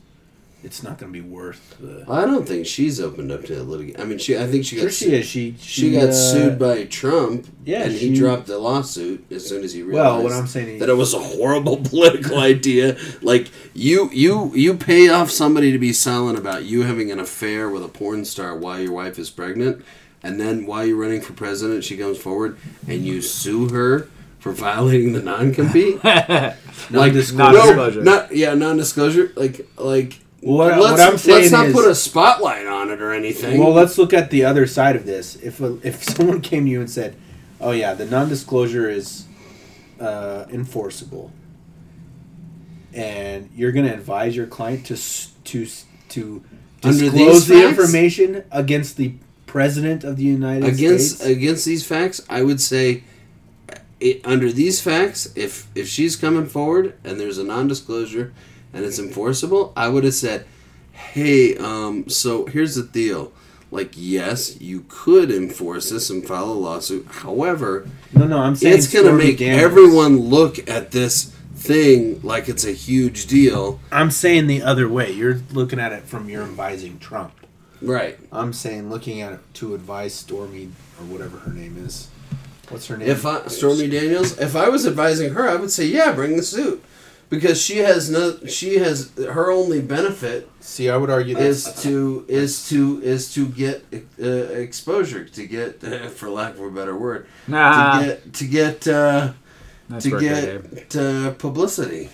[0.64, 2.06] it's not going to be worth the.
[2.10, 4.00] I don't think she's opened up to litigation.
[4.00, 4.38] I mean, she.
[4.38, 4.84] I think she got.
[4.84, 5.14] Sure, she sued.
[5.14, 5.28] is.
[5.28, 7.48] She She got uh, sued by Trump.
[7.66, 10.06] yeah, and she- he dropped the lawsuit as soon as he realized.
[10.16, 12.98] Well, what I'm saying is- that it was a horrible political idea.
[13.22, 17.70] Like you, you, you pay off somebody to be silent about you having an affair
[17.70, 19.84] with a porn star while your wife is pregnant,
[20.24, 24.08] and then while you're running for president, she comes forward and you sue her
[24.44, 26.04] for violating the non-compete.
[26.04, 26.58] like
[26.92, 27.54] Non-disclosure.
[27.54, 28.04] Non-disclosure.
[28.04, 29.32] No, not yeah, non-disclosure.
[29.38, 30.20] Like like.
[30.42, 33.58] What- let's, what I'm saying let's not is- put a spotlight on it or anything.
[33.58, 35.38] Well, let's look at the other side of this.
[35.38, 37.16] If if someone came to you and said,
[37.62, 39.24] "Oh yeah, the non-disclosure is
[40.02, 41.32] uh, enforceable,"
[42.94, 45.66] and you're going to advise your client to to
[46.10, 46.44] to
[46.84, 47.70] Under disclose these the facts?
[47.80, 49.14] information against the
[49.46, 53.04] president of the United against States, against these facts, I would say,
[54.04, 58.34] it, under these facts, if if she's coming forward and there's a non-disclosure
[58.74, 60.46] and it's enforceable, I would have said,
[60.92, 63.32] "Hey, um, so here's the deal."
[63.72, 67.08] Like, yes, you could enforce this and file a lawsuit.
[67.10, 72.48] However, no, no, I'm saying it's going to make everyone look at this thing like
[72.50, 73.80] it's a huge deal.
[73.92, 75.12] I'm saying the other way.
[75.12, 77.34] You're looking at it from you're advising Trump.
[77.82, 78.20] Right.
[78.32, 82.10] I'm saying looking at it to advise Stormy or whatever her name is.
[82.70, 83.08] What's her name?
[83.10, 86.44] If I, Stormy Daniels, if I was advising her, I would say, yeah, bring the
[86.44, 86.84] suit,
[87.30, 91.68] because she has no, she has her only benefit See, I would argue this.
[91.68, 93.84] is to is to is to get
[94.22, 98.88] uh, exposure, to get, for lack of a better word, Nah, to get to get
[98.88, 99.34] uh,
[99.90, 100.72] that's to worked out, Dave.
[100.74, 102.10] get uh, publicity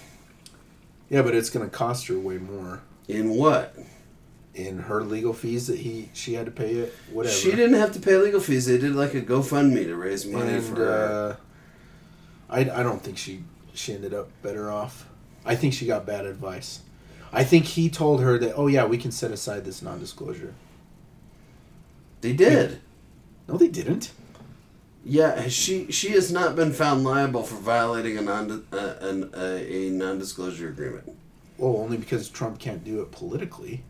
[1.09, 3.75] Yeah, but it's going to cost her way more in what
[4.55, 6.93] in her legal fees that he she had to pay it.
[7.11, 7.33] Whatever.
[7.33, 8.65] she didn't have to pay legal fees.
[8.65, 11.37] They did like a GoFundMe to raise money and for her.
[12.49, 15.07] uh, I I don't think she she ended up better off.
[15.45, 16.81] I think she got bad advice.
[17.31, 20.53] I think he told her that oh yeah we can set aside this non-disclosure.
[22.21, 22.81] They did.
[23.47, 24.11] No, they didn't.
[25.05, 29.59] Yeah, she she has not been found liable for violating a non uh, an, uh,
[29.61, 31.15] a non disclosure agreement.
[31.57, 33.83] Well, only because Trump can't do it politically.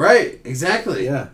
[0.00, 1.04] Right, exactly.
[1.04, 1.28] Yeah.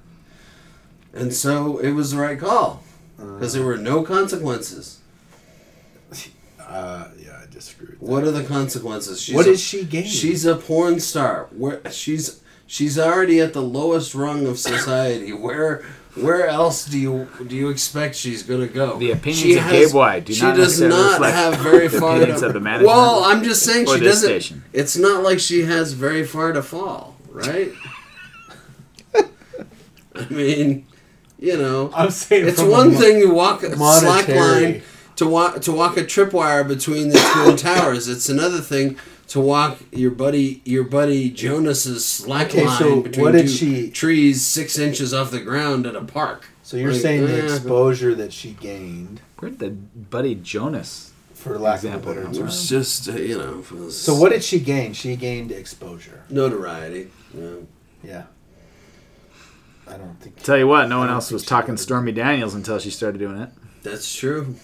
[1.15, 2.83] And so it was the right call
[3.17, 5.01] because there were no consequences.
[6.69, 7.95] Uh, yeah, I disagree.
[8.01, 9.23] With What are the consequences?
[9.23, 10.05] She's What a, did she gain?
[10.05, 11.47] She's a porn star.
[11.53, 15.33] Where she's she's already at the lowest rung of society.
[15.47, 15.85] Where
[16.17, 18.99] where else do you do you expect she's going to go?
[18.99, 22.01] The opinions She of has- Gabe White do she not does not have very the
[22.01, 22.47] far opinions to.
[22.49, 24.29] of the management well, I'm just saying she doesn't.
[24.29, 24.65] station.
[24.73, 27.71] It's not like she has very far to fall, right?
[30.31, 30.87] I mean,
[31.39, 34.39] you know, I'm saying it's one mo- thing to walk a slack monetary-
[34.73, 34.83] line
[35.17, 38.09] to walk to walk a tripwire between the twin towers.
[38.09, 38.99] It's another thing
[39.29, 43.49] to walk your buddy your buddy Jonas's slack Okay, line so between what did two
[43.49, 46.47] she- trees six inches off the ground at a park.
[46.63, 51.13] So you're Like, saying the eh, exposure that she gained, Where did the buddy Jonas?
[51.35, 52.47] for lack Example, of a better It term.
[52.47, 53.63] was just uh, you know.
[53.73, 54.93] was So what did she gain?
[54.95, 56.25] She gained exposure.
[56.29, 57.11] notoriety?
[57.33, 57.51] Yeah.
[58.03, 58.23] Yeah.
[59.87, 60.43] I don't think.
[60.43, 61.77] Tell you what, no one else was talking.
[61.77, 63.51] Stormy Daniels until she started doing it.
[63.83, 64.57] That's true.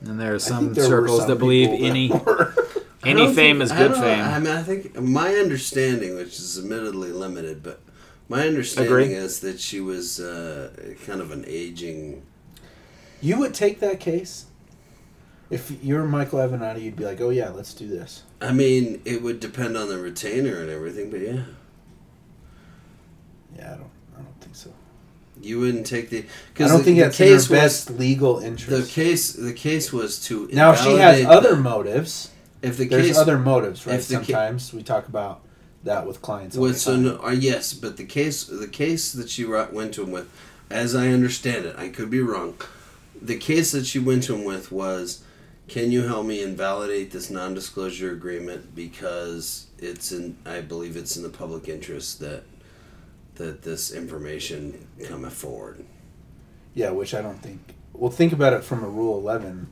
[0.00, 2.10] And there are some there circles some that believe that any
[3.04, 4.24] any fame think- is good don't- fame.
[4.24, 7.80] I mean, I think my understanding, which is admittedly limited, but
[8.28, 9.14] my understanding Agree.
[9.14, 10.70] is that she was uh,
[11.06, 12.22] kind of an aging.
[13.20, 14.46] you would take that case
[15.50, 16.82] if you're Michael Avenatti.
[16.82, 19.98] You'd be like, "Oh yeah, let's do this." I mean, it would depend on the
[19.98, 21.42] retainer and everything, but yeah,
[23.58, 23.90] Yeah, I don't.
[24.16, 24.70] I don't think so.
[25.40, 26.26] you wouldn't take the
[26.60, 28.86] I don't the, think the that's case in her was best legal interest.
[28.86, 29.32] the case.
[29.32, 32.30] The case was to now, if she has invalidate other motives,
[32.62, 34.00] if the there's case other motives, right?
[34.00, 35.42] the ca- Sometimes we talk about
[35.84, 36.56] that with clients.
[36.56, 40.10] With so no, uh, yes, but the case the case that she went to him
[40.10, 40.28] with,
[40.70, 42.54] as I understand it, I could be wrong.
[43.20, 45.22] The case that she went to him with was,
[45.68, 51.22] can you help me invalidate this non-disclosure agreement because it's in I believe it's in
[51.22, 52.44] the public interest that
[53.38, 55.84] that this information come forward.
[56.74, 57.74] Yeah, which I don't think.
[57.92, 59.68] Well, think about it from a Rule Eleven.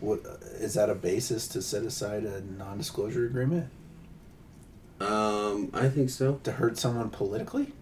[0.00, 0.20] What
[0.58, 3.68] is that a basis to set aside a non-disclosure agreement
[5.00, 6.40] Um, I think so.
[6.44, 7.72] to hurt someone politically?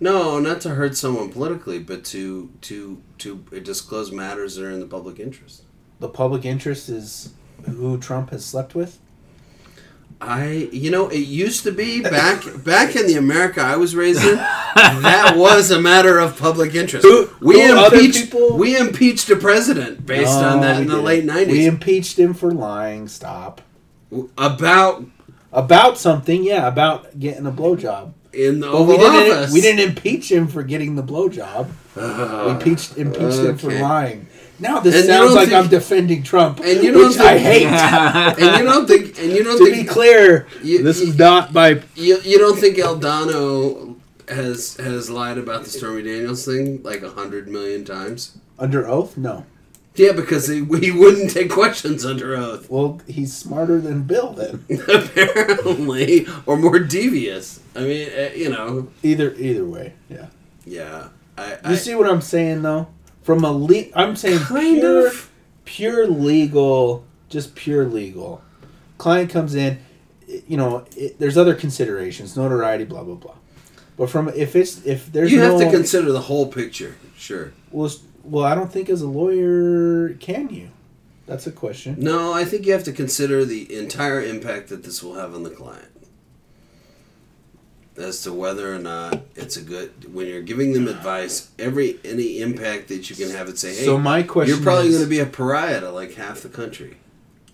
[0.00, 4.80] No, not to hurt someone politically, but to to to disclose matters that are in
[4.80, 5.62] the public interest.
[6.00, 7.32] The public interest is
[7.64, 8.98] who Trump has slept with.
[10.20, 14.24] I, you know, it used to be back back in the America I was raised
[14.24, 14.36] in.
[14.36, 17.04] that was a matter of public interest.
[17.06, 20.94] Who- we who impeached people- we impeached a president based on oh, that in the
[21.02, 21.26] didn't.
[21.26, 23.08] late We impeached him for lying.
[23.08, 23.60] Stop.
[24.38, 25.04] about
[25.52, 28.12] About something, yeah, about getting a blowjob.
[28.32, 29.32] in the But Oval we didn't.
[29.38, 29.52] Office.
[29.52, 31.68] We didn't impeach him for getting the blowjob.
[31.96, 34.26] we uh, impeached impeached him for lying.
[34.58, 37.68] Now this And sounds like think- I'm defending Trump, And you don't which I think-
[37.70, 38.42] hate.
[38.46, 39.18] and you don't think.
[39.18, 39.76] And you don't to think.
[39.76, 41.82] be clear, You- this you- is not by.
[41.96, 43.96] You, you don't think Eldano
[44.28, 48.38] has has lied about the Stormy Daniels thing like a hundred million times?
[48.58, 49.16] Under oath?
[49.16, 49.44] No.
[49.96, 54.64] Yeah, because he, he wouldn't take questions under oath, Well, he's smarter than Bill then.
[54.88, 57.60] apparently, or more devious.
[57.76, 60.26] I mean, uh, you know, Either either way, yeah.
[60.64, 61.08] yeah.
[61.36, 62.88] I, You I see what I'm saying though?
[63.24, 65.30] From a le- I'm saying Kind pure, of.
[65.64, 68.42] pure legal, just pure legal.
[68.98, 69.78] Client comes in,
[70.46, 73.34] you know, it, there's other considerations, notoriety, blah blah blah.
[73.96, 76.96] But from if it's if there's you no, have to consider the whole picture.
[77.16, 77.52] Sure.
[77.72, 77.90] well,
[78.22, 80.68] well, I don't think as a lawyer can you.
[81.26, 81.96] That's a question.
[81.98, 85.42] No, I think you have to consider the entire impact that this will have on
[85.42, 85.88] the client.
[87.96, 92.40] As to whether or not it's a good when you're giving them advice, every any
[92.40, 95.04] impact that you can have it say, hey, So my question you're probably is- going
[95.04, 96.96] to be a pariah to like half the country.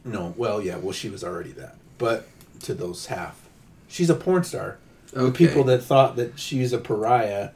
[0.03, 2.27] No, well, yeah, well, she was already that, but
[2.61, 3.49] to those half,
[3.87, 4.79] she's a porn star.
[5.15, 5.27] okay.
[5.27, 7.51] The people that thought that she's a pariah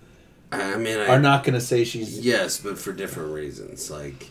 [0.53, 3.91] I mean, I, are not going to say she's Yes, but for different reasons.
[3.91, 4.31] Like,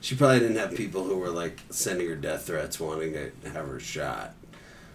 [0.00, 3.66] she probably didn't have people who were like sending her death threats, wanting to have
[3.66, 4.34] her shot,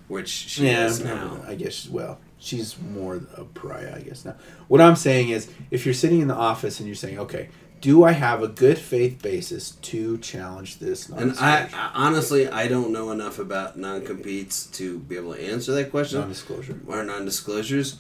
[0.08, 1.41] which she yeah, is now.
[1.45, 1.88] I guess.
[1.89, 4.36] Well, she's more a pariah, I guess now.
[4.68, 7.50] What I'm saying is, if you're sitting in the office and you're saying, "Okay,
[7.82, 11.70] do I have a good faith basis to challenge this?" And I.
[11.74, 16.20] I honestly, I don't know enough about non-competes to be able to answer that question
[16.20, 16.80] non-disclosure.
[16.86, 17.98] or non-disclosures.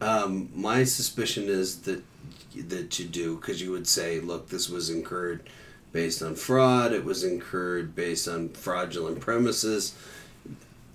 [0.00, 2.02] Um, my suspicion is that
[2.54, 5.48] that you do because you would say, "Look, this was incurred
[5.92, 6.92] based on fraud.
[6.92, 9.94] It was incurred based on fraudulent premises."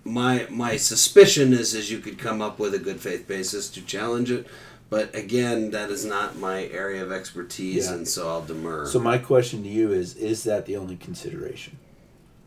[0.03, 3.81] My my suspicion is is you could come up with a good faith basis to
[3.81, 4.47] challenge it,
[4.89, 7.93] but again, that is not my area of expertise, Yeah.
[7.95, 8.87] and so I'll demur.
[8.87, 11.77] So my question to you is: Is that the only consideration?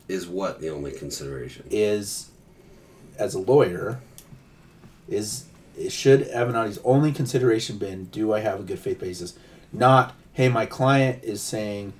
[0.07, 1.65] is what the only consideration?
[1.71, 2.29] Is
[3.17, 3.99] as a lawyer,
[5.07, 5.45] is
[5.89, 9.33] should Avenatti's only consideration been do I have a good faith basis?
[9.73, 11.93] Not hey, my client is saying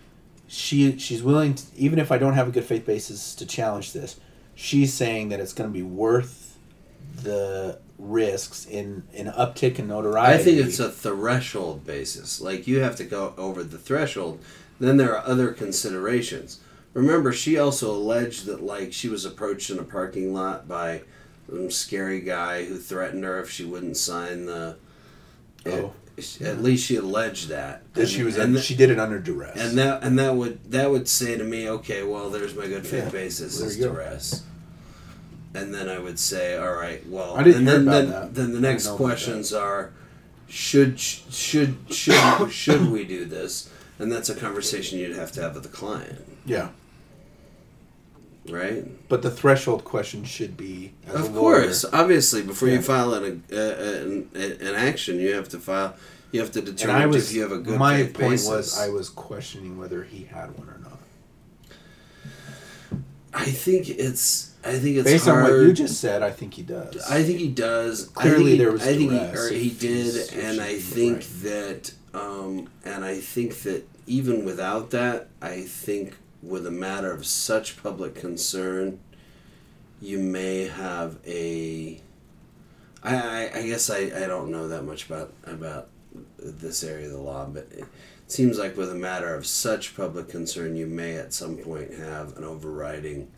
[0.47, 3.93] she she's willing to, even if I don't have a good faith basis to challenge
[3.93, 4.20] this,
[4.56, 6.58] she's saying that it's going to be worth
[7.22, 10.41] the risks in an uptick in notoriety.
[10.41, 12.41] I think it's a threshold basis.
[12.41, 14.41] Like you have to go over the threshold.
[14.80, 16.60] Then there are other considerations.
[16.93, 21.01] Remember, she also alleged that like she was approached in a parking lot by
[21.49, 24.78] some scary guy who threatened her if she wouldn't sign the.
[25.66, 25.93] Oh.
[26.41, 27.82] At least she alleged that.
[27.93, 29.59] that she was and, she did it under duress.
[29.59, 32.88] and that and that would that would say to me, okay, well, there's my good
[32.88, 33.91] faith Yeah, basis is go.
[33.91, 34.43] duress.
[35.53, 38.09] And then I would say, all right, well, I didn't and hear then, about then,
[38.09, 38.36] that.
[38.36, 39.91] then the next didn't know about questions are,
[40.47, 43.70] should should should should we do this?
[43.99, 46.70] And that's a conversation you'd have to have with the client, yeah,
[48.50, 48.86] right?
[49.10, 52.76] but the threshold question should be Of lawyer, course, obviously, before Yeah.
[52.76, 55.96] you file an, uh, an an action, you have to file.
[56.32, 58.48] You have to determine was if you have a good my point basis.
[58.50, 61.00] was I was questioning whether he had one or not.
[63.34, 64.52] I think it's.
[64.64, 65.43] I think it's Based hard.
[65.46, 66.98] on what you just said, I think he does.
[67.10, 68.06] I think he does.
[68.06, 69.12] Clearly he, there was I think
[69.52, 71.28] he, he did, and I think right.
[71.43, 76.16] that, um, and I think that even without that, I think
[76.46, 79.00] with a matter of such public concern,
[80.02, 82.00] you may have a.
[83.04, 85.89] I, I, I guess I, I don't know that much about about
[86.38, 87.86] this area of the law, but it
[88.28, 92.38] seems like with a matter of such public concern, you may at some point have
[92.38, 93.30] an overriding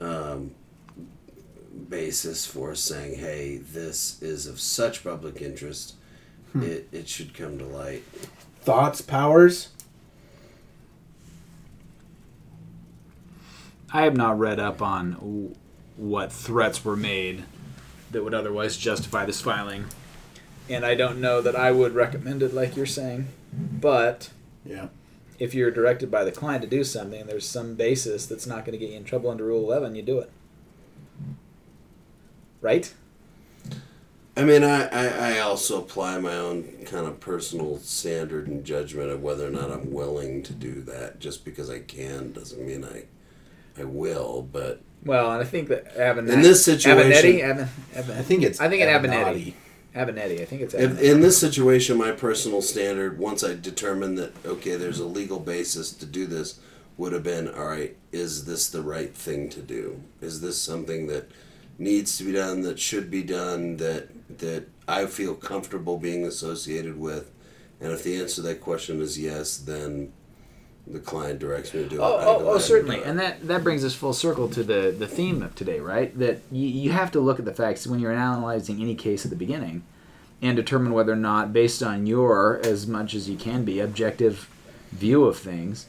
[0.00, 0.54] um,
[1.88, 5.94] basis for saying, hey, this is of such public interest,
[6.54, 8.02] it, it should come to light.
[8.60, 9.68] Thoughts, powers.
[13.92, 15.54] I have not read up on w-
[15.96, 17.44] what threats were made
[18.10, 19.86] that would otherwise justify this filing.
[20.68, 23.28] And I don't know that I would recommend it like you're saying.
[23.52, 24.30] But
[24.64, 24.88] Yeah.
[25.38, 28.64] if you're directed by the client to do something and there's some basis that's not
[28.64, 30.30] going to get you in trouble under Rule 11, you do it.
[32.60, 32.92] Right?
[34.36, 39.10] I mean, I, I, I also apply my own kind of personal standard and judgment
[39.10, 41.20] of whether or not I'm willing to do that.
[41.20, 43.04] Just because I can doesn't mean I,
[43.78, 44.48] I will.
[44.50, 46.32] But Well, and I think that Abenetti.
[46.32, 49.54] In this situation- Abenetti, Aben, Aben, I think it's I think in Avenatti.
[49.54, 49.54] Abenetti.
[49.94, 50.40] Abenetti.
[50.42, 51.02] I think it's if, Abenetti.
[51.02, 55.92] in this situation, my personal standard, once I determined that okay, there's a legal basis
[55.92, 56.58] to do this,
[56.96, 57.96] would have been all right.
[58.12, 60.00] Is this the right thing to do?
[60.20, 61.30] Is this something that
[61.78, 64.08] needs to be done, that should be done, that
[64.38, 67.30] that I feel comfortable being associated with,
[67.80, 70.12] and if the answer to that question is yes, then
[70.86, 72.00] the client directs me to do it.
[72.00, 74.94] Oh, I oh, oh certainly, do and that that brings us full circle to the
[74.96, 76.16] the theme of today, right?
[76.18, 79.30] That you, you have to look at the facts when you're analyzing any case at
[79.30, 79.82] the beginning,
[80.40, 84.48] and determine whether or not, based on your as much as you can be objective
[84.92, 85.86] view of things,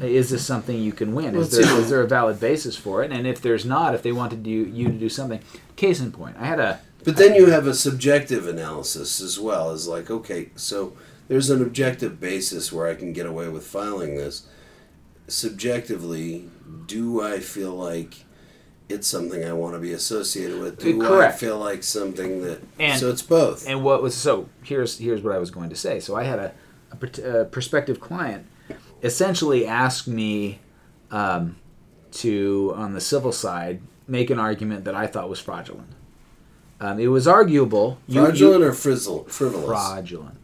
[0.00, 1.36] is this something you can win?
[1.36, 3.12] Is Well, there there a valid basis for it?
[3.12, 5.40] And if there's not, if they wanted you you to do something,
[5.76, 9.70] case in point, I had a But then you have a subjective analysis as well.
[9.72, 10.94] Is like, okay, so
[11.30, 14.48] there's an objective basis where I can get away with filing this.
[15.28, 16.50] Subjectively,
[16.86, 18.24] do I feel like
[18.88, 20.80] it's something I want to be associated with?
[20.80, 21.34] Do Correct.
[21.34, 22.60] I feel like something that?
[22.80, 23.68] And- so it's both.
[23.68, 24.48] And what was so?
[24.64, 26.00] Here's here's what I was going to say.
[26.00, 26.52] So I had a,
[27.22, 28.44] a, a prospective client
[29.04, 30.58] essentially ask me
[31.12, 31.56] um,
[32.10, 35.92] to, on the civil side, make an argument that I thought was fraudulent.
[36.80, 37.98] Um, it was arguable.
[38.08, 39.64] You- you- Fraudulent or frizzle, frivolous?
[39.66, 40.39] fraudulent.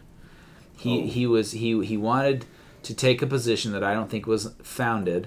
[0.86, 1.06] He Oh.
[1.06, 2.44] he was he he wanted
[2.82, 5.26] to take a position that I don't think was founded,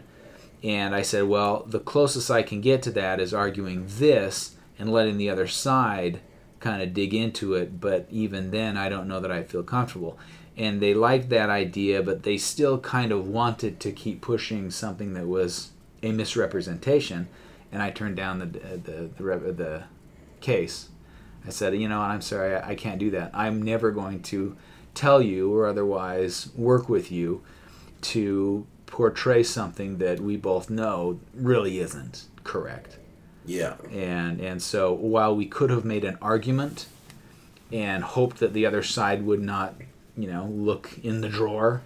[0.64, 4.92] and I said, well, the closest I can get to that is arguing this and
[4.92, 6.22] letting the other side
[6.62, 7.80] kind of dig into it.
[7.82, 10.18] But even then, I don't know that I feel comfortable.
[10.58, 15.14] And they liked that idea, but they still kind of wanted to keep pushing something
[15.14, 15.72] that was
[16.04, 17.28] a misrepresentation.
[17.72, 19.84] And I turned down the the the, the, the
[20.42, 20.90] case.
[21.46, 23.32] I said, you know, I'm sorry, I, I can't do that.
[23.34, 24.56] I'm never going to
[24.94, 27.44] tell you or otherwise work with you
[28.02, 32.98] to portray something that we both know really isn't correct.
[33.46, 33.76] Yeah.
[33.92, 36.88] And and so while we could have made an argument
[37.72, 39.76] and hoped that the other side would not,
[40.18, 41.82] you know, look in the drawer.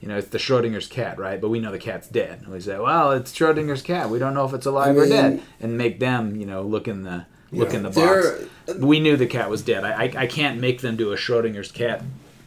[0.00, 1.40] You know, it's the Schrodinger's cat, right?
[1.40, 2.40] But we know the cat's dead.
[2.42, 4.10] And we say, well, it's Schrodinger's cat.
[4.10, 6.86] We don't know if it's alive I or dead, and make them, you know, look
[6.86, 7.76] in the look Yeah.
[7.76, 8.26] in the box.
[8.66, 9.84] There- we knew the cat was dead.
[9.84, 12.02] I, I, I can't make them do a Schrodinger's cat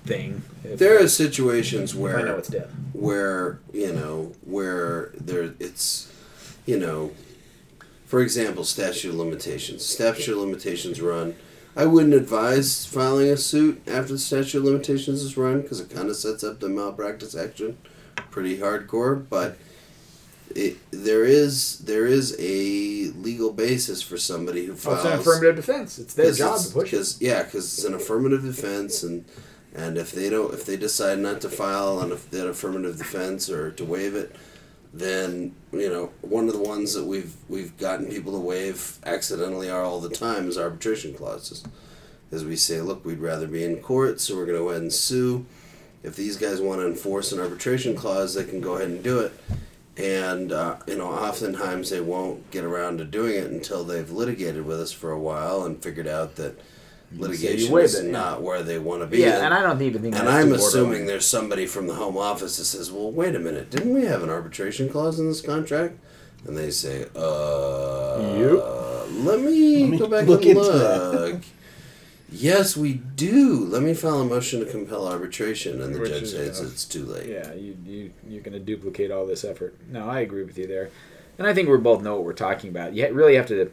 [0.06, 0.43] thing.
[0.64, 2.70] There are situations if I know it's dead.
[2.93, 6.12] where you know where there it's
[6.66, 7.12] you know
[8.06, 11.36] for example statute of limitations statute of limitations run
[11.76, 15.89] i wouldn't advise filing a suit after the statute of limitations is run because it
[15.89, 17.78] kind of sets up the malpractice action
[18.32, 19.58] pretty hardcore but
[20.56, 25.20] it, there is there is a legal basis for somebody who Well, files it's an
[25.20, 26.00] affirmative defense.
[26.00, 26.97] It's their job it's- to push it.
[26.97, 29.26] 'cause- yeah, because it's an affirmative defense, and
[29.76, 33.70] and if they don't, if they decide not to file on that affirmative defense or
[33.72, 34.36] to waive it,
[34.93, 39.70] then you know one of the ones that we've we've gotten people to waive accidentally
[39.70, 41.64] are all the time is arbitration clauses,
[42.32, 44.82] as we say, look, we'd rather be in court, so we're going to go ahead
[44.82, 45.45] and sue.
[46.02, 49.20] If these guys want to enforce an arbitration clause, they can go ahead and do
[49.20, 49.34] it.
[50.00, 54.66] And uh, you know, oftentimes they won't get around to doing it until they've litigated
[54.66, 56.58] with us for a while and figured out that
[57.16, 58.12] litigation is it, yeah.
[58.12, 59.20] not where they want to be.
[59.20, 60.16] Yeah, and I don't even think.
[60.16, 63.70] And I'm assuming there's somebody from the home office that says, "Well, wait a minute,
[63.70, 65.97] didn't we have an arbitration clause in this contract?"
[66.47, 68.64] And they say, "Uh, Yep.
[69.26, 71.41] let me, Let me go back look and look."
[72.32, 73.65] Yes, we do.
[73.65, 76.65] Let me file a motion to compel arbitration, and the Which judge is, says uh,
[76.65, 77.30] it's too late.
[77.30, 79.75] Yeah, you, you you're going to duplicate all this effort.
[79.89, 80.89] No, I agree with you there,
[81.38, 82.93] and I think we both know what we're talking about.
[82.93, 83.71] You really have to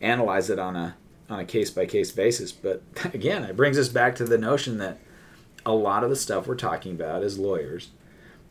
[0.00, 0.96] analyze it on a
[1.30, 2.52] on a case by case basis.
[2.52, 2.82] But
[3.14, 4.98] again, it brings us back to the notion that
[5.66, 7.90] a lot of the stuff we're talking about as lawyers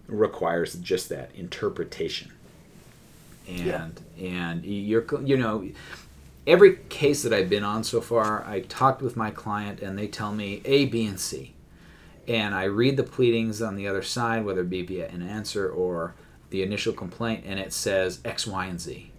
[0.08, 2.32] requires just that interpretation.
[3.48, 5.70] And and you're you know
[6.48, 10.08] every case that I've been on so far, I talked with my client and they
[10.08, 11.54] tell me A, B, and C
[12.28, 15.70] and I read the pleadings on the other side, whether it be via an answer
[15.70, 16.14] or
[16.50, 19.12] the initial complaint, and it says X, Y, and Z.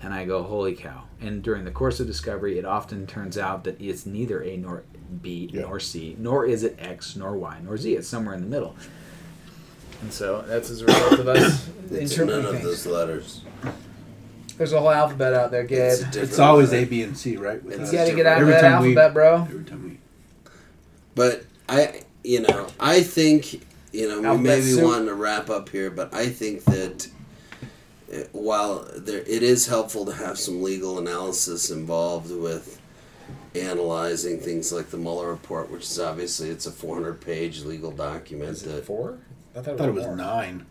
[0.00, 1.04] And I go, holy cow.
[1.20, 4.84] And during the course of discovery, it often turns out that it's neither A nor
[5.22, 5.62] B Yeah.
[5.62, 7.94] nor C, nor is it X nor Y nor Z.
[7.94, 8.76] It's somewhere in the middle.
[10.02, 13.40] And so that's as a result of us It's none of those letters.
[14.56, 15.80] There's a whole alphabet out there, Gabe.
[15.80, 16.84] It's It's always letter.
[16.84, 17.62] A, B, and C, right?
[17.62, 17.92] With It's us.
[17.92, 19.34] you gotta get out of Every that time we- alphabet, bro.
[19.42, 19.98] Every time we.
[21.14, 23.54] But I, you know, I think,
[23.92, 24.84] you know, we Alphabet may be soup.
[24.84, 27.08] wanting to wrap up here, but I think that
[28.12, 32.80] uh, while there, it is helpful to have some legal analysis involved with
[33.54, 38.62] analyzing things like the Mueller report, which is obviously it's a 400-page legal document Is
[38.64, 38.84] it that.
[38.86, 39.18] four?
[39.54, 40.66] I I thought it was nine.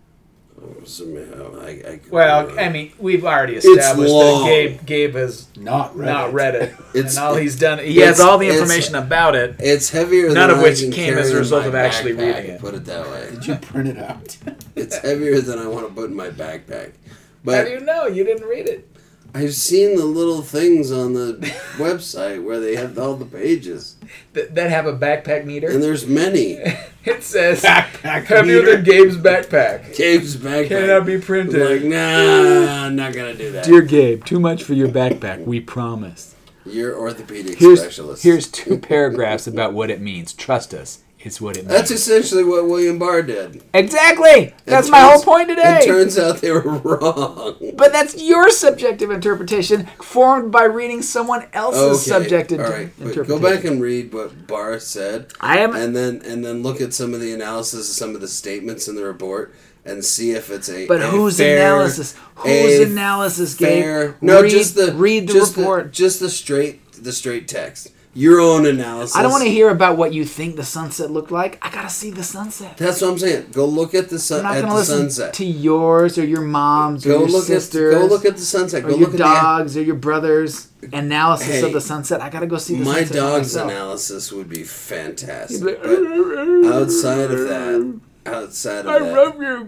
[0.86, 4.44] Somehow, I, I, Well, I mean, we've already established that.
[4.46, 6.34] Gabe Gabe has Not read not it.
[6.34, 6.74] read it.
[6.94, 9.56] It's- and all he's done, he has all the information about it.
[9.60, 10.28] it's heavier.
[10.28, 12.60] None than of I which can came as a result of actually backpack, reading it.
[12.62, 13.30] Put it that way.
[13.32, 14.38] Did you print it out?
[14.76, 16.94] It's heavier than I want to put in my backpack.
[17.08, 18.08] How But do you know?
[18.08, 18.90] You didn't read it.
[19.36, 21.34] I've seen the little things on the
[21.78, 23.96] website where they have all the pages,
[24.36, 25.70] Th- that have a backpack meter.
[25.70, 26.60] and there's many.
[27.06, 28.76] It says Backpack heavier meter.
[28.78, 29.94] than Gabe's backpack.
[29.98, 30.70] Gabe's backpack.
[30.70, 31.60] Cannot be I'm printed.
[31.62, 33.66] like, nah, I'm not gonna do that.
[33.66, 35.44] Dear Gabe, too much for your backpack.
[35.46, 36.34] We promise.
[36.66, 38.24] You're orthopedic Here's specialist.
[38.24, 40.32] here's two paragraphs about what it means.
[40.32, 41.70] Trust us, it's what it means.
[41.74, 43.64] That's essentially what William Barr did.
[43.74, 44.54] exactly.
[44.66, 45.80] That's my whole point today.
[45.84, 47.56] It turns out they were wrong.
[47.76, 52.90] but that's your subjective interpretation formed by reading someone else's subjective all right.
[53.00, 53.26] Interpretation.
[53.26, 56.94] go back and read what Barr said, I am and then and then look at
[56.94, 59.54] some of the analysis of some of the statements in the report,
[59.86, 60.88] and see if it's a.
[60.88, 62.16] But a whose fair- analysis?
[62.36, 63.84] Whose analysis, Gabe?
[63.84, 64.18] Fair.
[64.22, 65.92] No, read, just the read the just report.
[65.92, 67.92] just the straight the straight text.
[68.16, 69.16] Your own analysis.
[69.16, 71.58] I don't want to hear about what you think the sunset looked like.
[71.66, 72.78] I gotta see the sunset.
[72.78, 73.48] That's what I'm saying.
[73.52, 75.34] Go look at the I'm sun not at gonna the listen sunset.
[75.34, 77.96] to yours or your mom's or Go your look sisters.
[77.96, 78.84] at go look at the sunset.
[78.84, 82.22] or Go your look at your dogs or your brothers' analysis Hey, of the sunset.
[82.22, 83.08] I gotta go see the the my sunset.
[83.08, 83.72] for dog's myself.
[83.72, 85.64] analysis would be fantastic.
[85.64, 89.66] Like, But outside of that, outside of I that, I love you,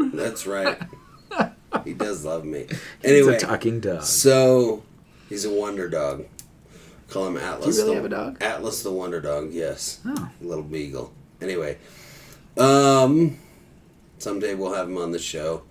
[0.00, 0.12] Gabe.
[0.14, 0.78] that's right.
[1.84, 2.64] he does love me.
[3.02, 4.04] He's Anyway, a talking dog.
[4.04, 4.82] so
[5.28, 6.24] he's a wonder dog.
[7.14, 7.76] Call him Atlas.
[7.78, 8.42] really the, have a dog?
[8.42, 9.52] Atlas the Wonder Dog.
[9.52, 10.28] Yes, Oh.
[10.42, 11.12] little beagle.
[11.40, 11.78] Anyway,
[12.58, 13.38] um,
[14.18, 15.62] someday we'll have him on the show.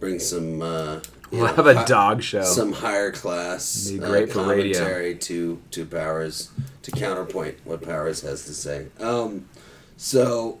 [0.00, 0.60] Bring some.
[0.60, 2.42] Uh, We'll know, have a hi- dog show.
[2.42, 4.74] some higher class Be uh, great for radio.
[4.74, 6.50] commentary to to Powers
[6.82, 8.88] to counterpoint what Powers has to say.
[9.00, 9.48] Um,
[9.96, 10.58] so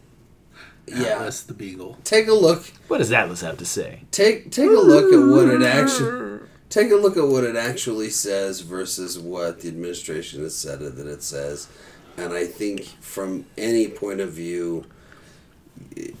[0.86, 1.98] yeah, Atlas the Beagle.
[2.04, 2.64] take a look.
[2.88, 4.04] what does Atlas have to say?
[4.12, 6.31] Take take a look at what it actually
[6.72, 11.06] take a look at what it actually says versus what the administration has said that
[11.06, 11.68] it says,
[12.16, 14.86] and I think from any point of view,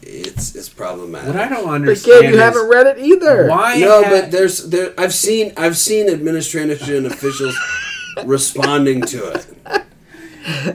[0.02, 1.28] it's it's problematic.
[1.28, 3.48] What I don't But understand Gabe, you is haven't read it either.
[3.48, 3.78] why.
[3.78, 4.92] No, ha- but there's there.
[4.98, 7.56] I've seen I've seen administration officials
[8.24, 9.46] responding to it.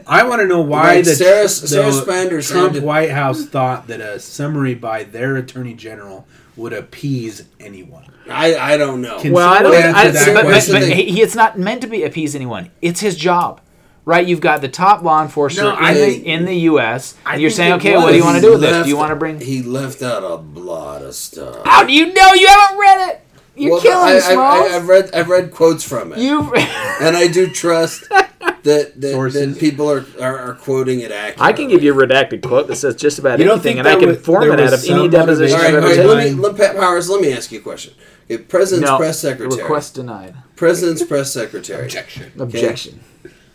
[0.08, 3.46] I want to know why Like the, Sarah- the Sarah Sanders Trump had White House
[3.46, 6.26] thought that a summary by their attorney general
[6.58, 8.06] would appease anyone.
[8.30, 9.20] I I don't know.
[9.20, 9.74] Can Well, I don't.
[9.76, 12.72] I, but, but, but he, he- it's not meant to be appease anyone.
[12.82, 13.62] It's his job,
[14.04, 14.26] right?
[14.28, 17.16] You've got the top law enforcer No, I in, think- the, in the U.S.
[17.26, 18.04] I and you're saying, okay, was.
[18.04, 18.84] what do you want to do with this?
[18.84, 19.40] Do you want to bring?
[19.40, 21.62] He left out a lot of stuff.
[21.66, 23.22] How do you know you haven't read it?
[23.56, 24.66] You're Well, killing I, me, I, Smalls.
[24.70, 26.42] I, have read I've read quotes from it, you.
[26.54, 28.04] and I do trust
[28.68, 29.58] that that, that Sources.
[29.58, 31.44] people are, are, are quoting it accurately.
[31.46, 33.96] I can give you a redacted quote that says just about You anything, and I
[33.96, 36.04] can was- form it out of any deposition All right, I've all ever.
[36.08, 36.38] Let taken.
[36.38, 37.10] me, let, Pat Powers.
[37.10, 37.94] Let me ask you a question.
[38.30, 39.62] Okay, President's No, press secretary.
[39.62, 40.36] request denied.
[40.56, 42.32] President's press secretary Objection.
[42.40, 43.00] Objection.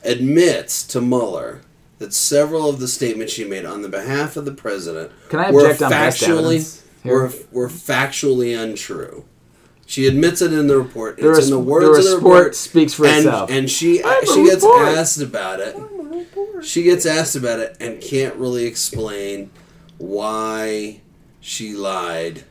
[0.04, 1.60] admits to Mueller
[1.98, 5.50] that several of the statements she made on the behalf of the president Can I
[5.50, 7.12] were object on best evidence factually here?
[7.12, 9.24] were, were factually untrue.
[9.92, 11.18] She admits it in the report.
[11.18, 13.50] It's in the the words of the report speaks for and, itself.
[13.50, 14.88] And she I'm uh, she gets report.
[14.88, 15.76] asked about it.
[16.64, 19.50] She gets asked about it and can't really explain
[19.98, 21.02] why
[21.40, 22.44] she lied.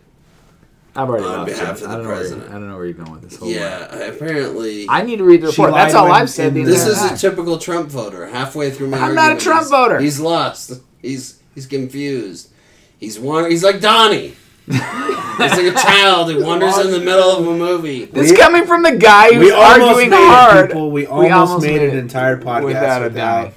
[0.95, 1.87] I've already on behalf you.
[1.87, 2.49] of I the know president.
[2.49, 3.49] I don't know where you're going with this whole.
[3.49, 4.85] Yeah, apparently.
[4.87, 5.71] I need to read the report.
[5.73, 6.53] That's all I've said.
[6.53, 7.17] This is a time.
[7.17, 8.27] typical Trump voter.
[8.27, 9.99] Halfway through my I'm not a Trump he's- voter.
[9.99, 10.79] He's lost.
[11.01, 12.51] He's he's confused.
[12.99, 13.49] He's one.
[13.49, 14.35] He's like Donnie.
[14.74, 18.03] He's like a child who wanders in the middle of a movie.
[18.03, 20.65] It's coming from the guy who's We almost arguing made hard.
[20.65, 20.91] it, people.
[20.91, 23.53] We almost, made, an entire podcast without without, a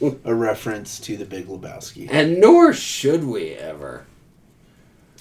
[0.00, 0.18] doubt.
[0.24, 2.08] a reference to the Big Lebowski.
[2.10, 4.06] And nor should we ever.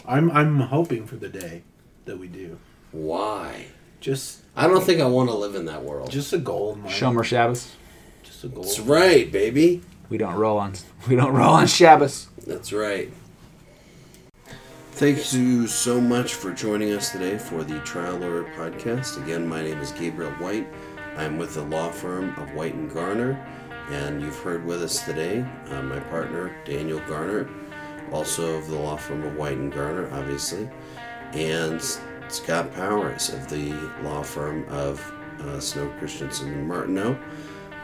[0.08, 1.64] I'm I'm hoping for the day
[2.06, 2.60] that we do.
[2.92, 3.68] Why?
[4.00, 6.12] Just I don't think I want to live in that world.
[6.12, 6.92] just a goal of mine.
[6.92, 7.72] Shomer Shabbos.
[8.24, 8.64] Just a goal.
[8.64, 9.82] That's right, baby.
[10.10, 10.74] We don't roll on.
[11.08, 12.28] We don't roll on Shabbos.
[12.48, 13.12] That's right.
[14.96, 19.22] Thank you so much for joining us today for the Trial Lawyer Podcast.
[19.22, 20.66] Again, my name is Gabriel White.
[21.18, 23.34] I'm with the law firm of White and Garner,
[23.90, 27.50] and you've heard with us today uh, my partner Daniel Garner,
[28.14, 30.70] also of the law firm of White and Garner, obviously,
[31.34, 31.82] and
[32.30, 35.02] Scott Powers of the law firm of
[35.42, 37.20] uh, Snow Christensen and Martineau.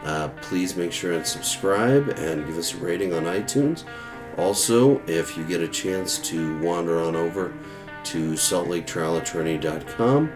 [0.05, 3.83] Uh, please make sure and subscribe and give us a rating on iTunes.
[4.41, 7.53] Also, if you get a chance to wander on over
[8.05, 10.33] to saltlaketrialattorney.com,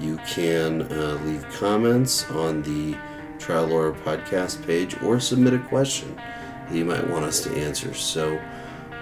[0.00, 2.96] you can uh, leave comments on the
[3.38, 7.94] Trial Lawyer podcast page or submit a question that you might want us to answer.
[7.94, 8.36] So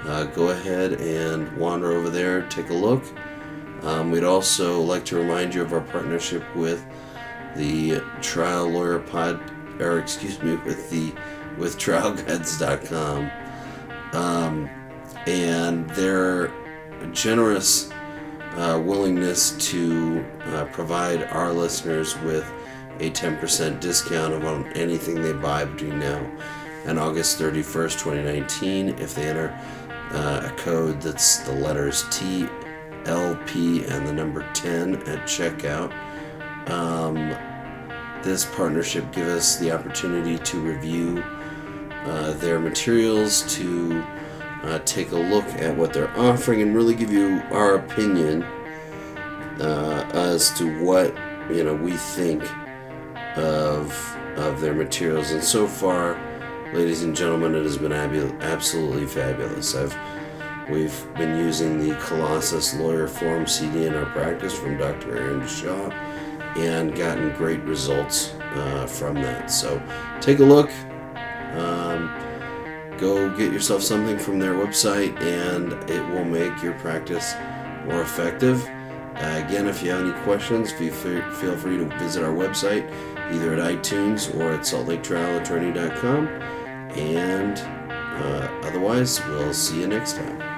[0.04, 3.02] uh, go ahead and wander over there, take a look.
[3.80, 6.84] Um, we'd also like to remind you of our partnership with
[7.56, 9.40] the Trial Lawyer Pod,
[9.80, 11.14] or excuse me, with the
[11.56, 13.30] with TrialGuides.com,
[14.14, 14.68] um,
[15.26, 16.52] and their
[17.12, 17.90] generous
[18.56, 22.50] uh, willingness to uh, provide our listeners with
[23.00, 26.30] a 10% discount on anything they buy between now
[26.86, 28.88] and August 31st, 2019.
[29.00, 29.58] If they enter
[30.12, 32.48] uh, a code that's the letters T,
[33.06, 35.92] L, P, and the number 10 at checkout.
[36.70, 37.36] Um,
[38.22, 41.22] this partnership gives us the opportunity to review
[42.04, 44.04] uh, their materials, to
[44.62, 48.42] uh, take a look at what they're offering, and really give you our opinion
[49.60, 51.14] uh, as to what
[51.50, 52.42] you know we think
[53.36, 53.92] of
[54.36, 55.30] of their materials.
[55.30, 56.18] And so far,
[56.72, 59.74] ladies and gentlemen, it has been absolutely fabulous.
[59.74, 59.96] I've
[60.70, 65.16] we've been using the Colossus Lawyer Form CD in our practice from Dr.
[65.16, 65.90] Aaron Shaw
[66.56, 69.50] and gotten great results uh, from that.
[69.50, 69.82] So
[70.20, 70.70] take a look.
[71.58, 77.34] Um, go get yourself something from their website, and it will make your practice
[77.86, 78.64] more effective.
[79.16, 82.90] Uh, again, if you have any questions, feel free, to visit our website
[83.32, 86.26] either at iTunes or at saltlaketrialattorney.com.
[86.98, 90.53] And uh, otherwise, we'll see you next time.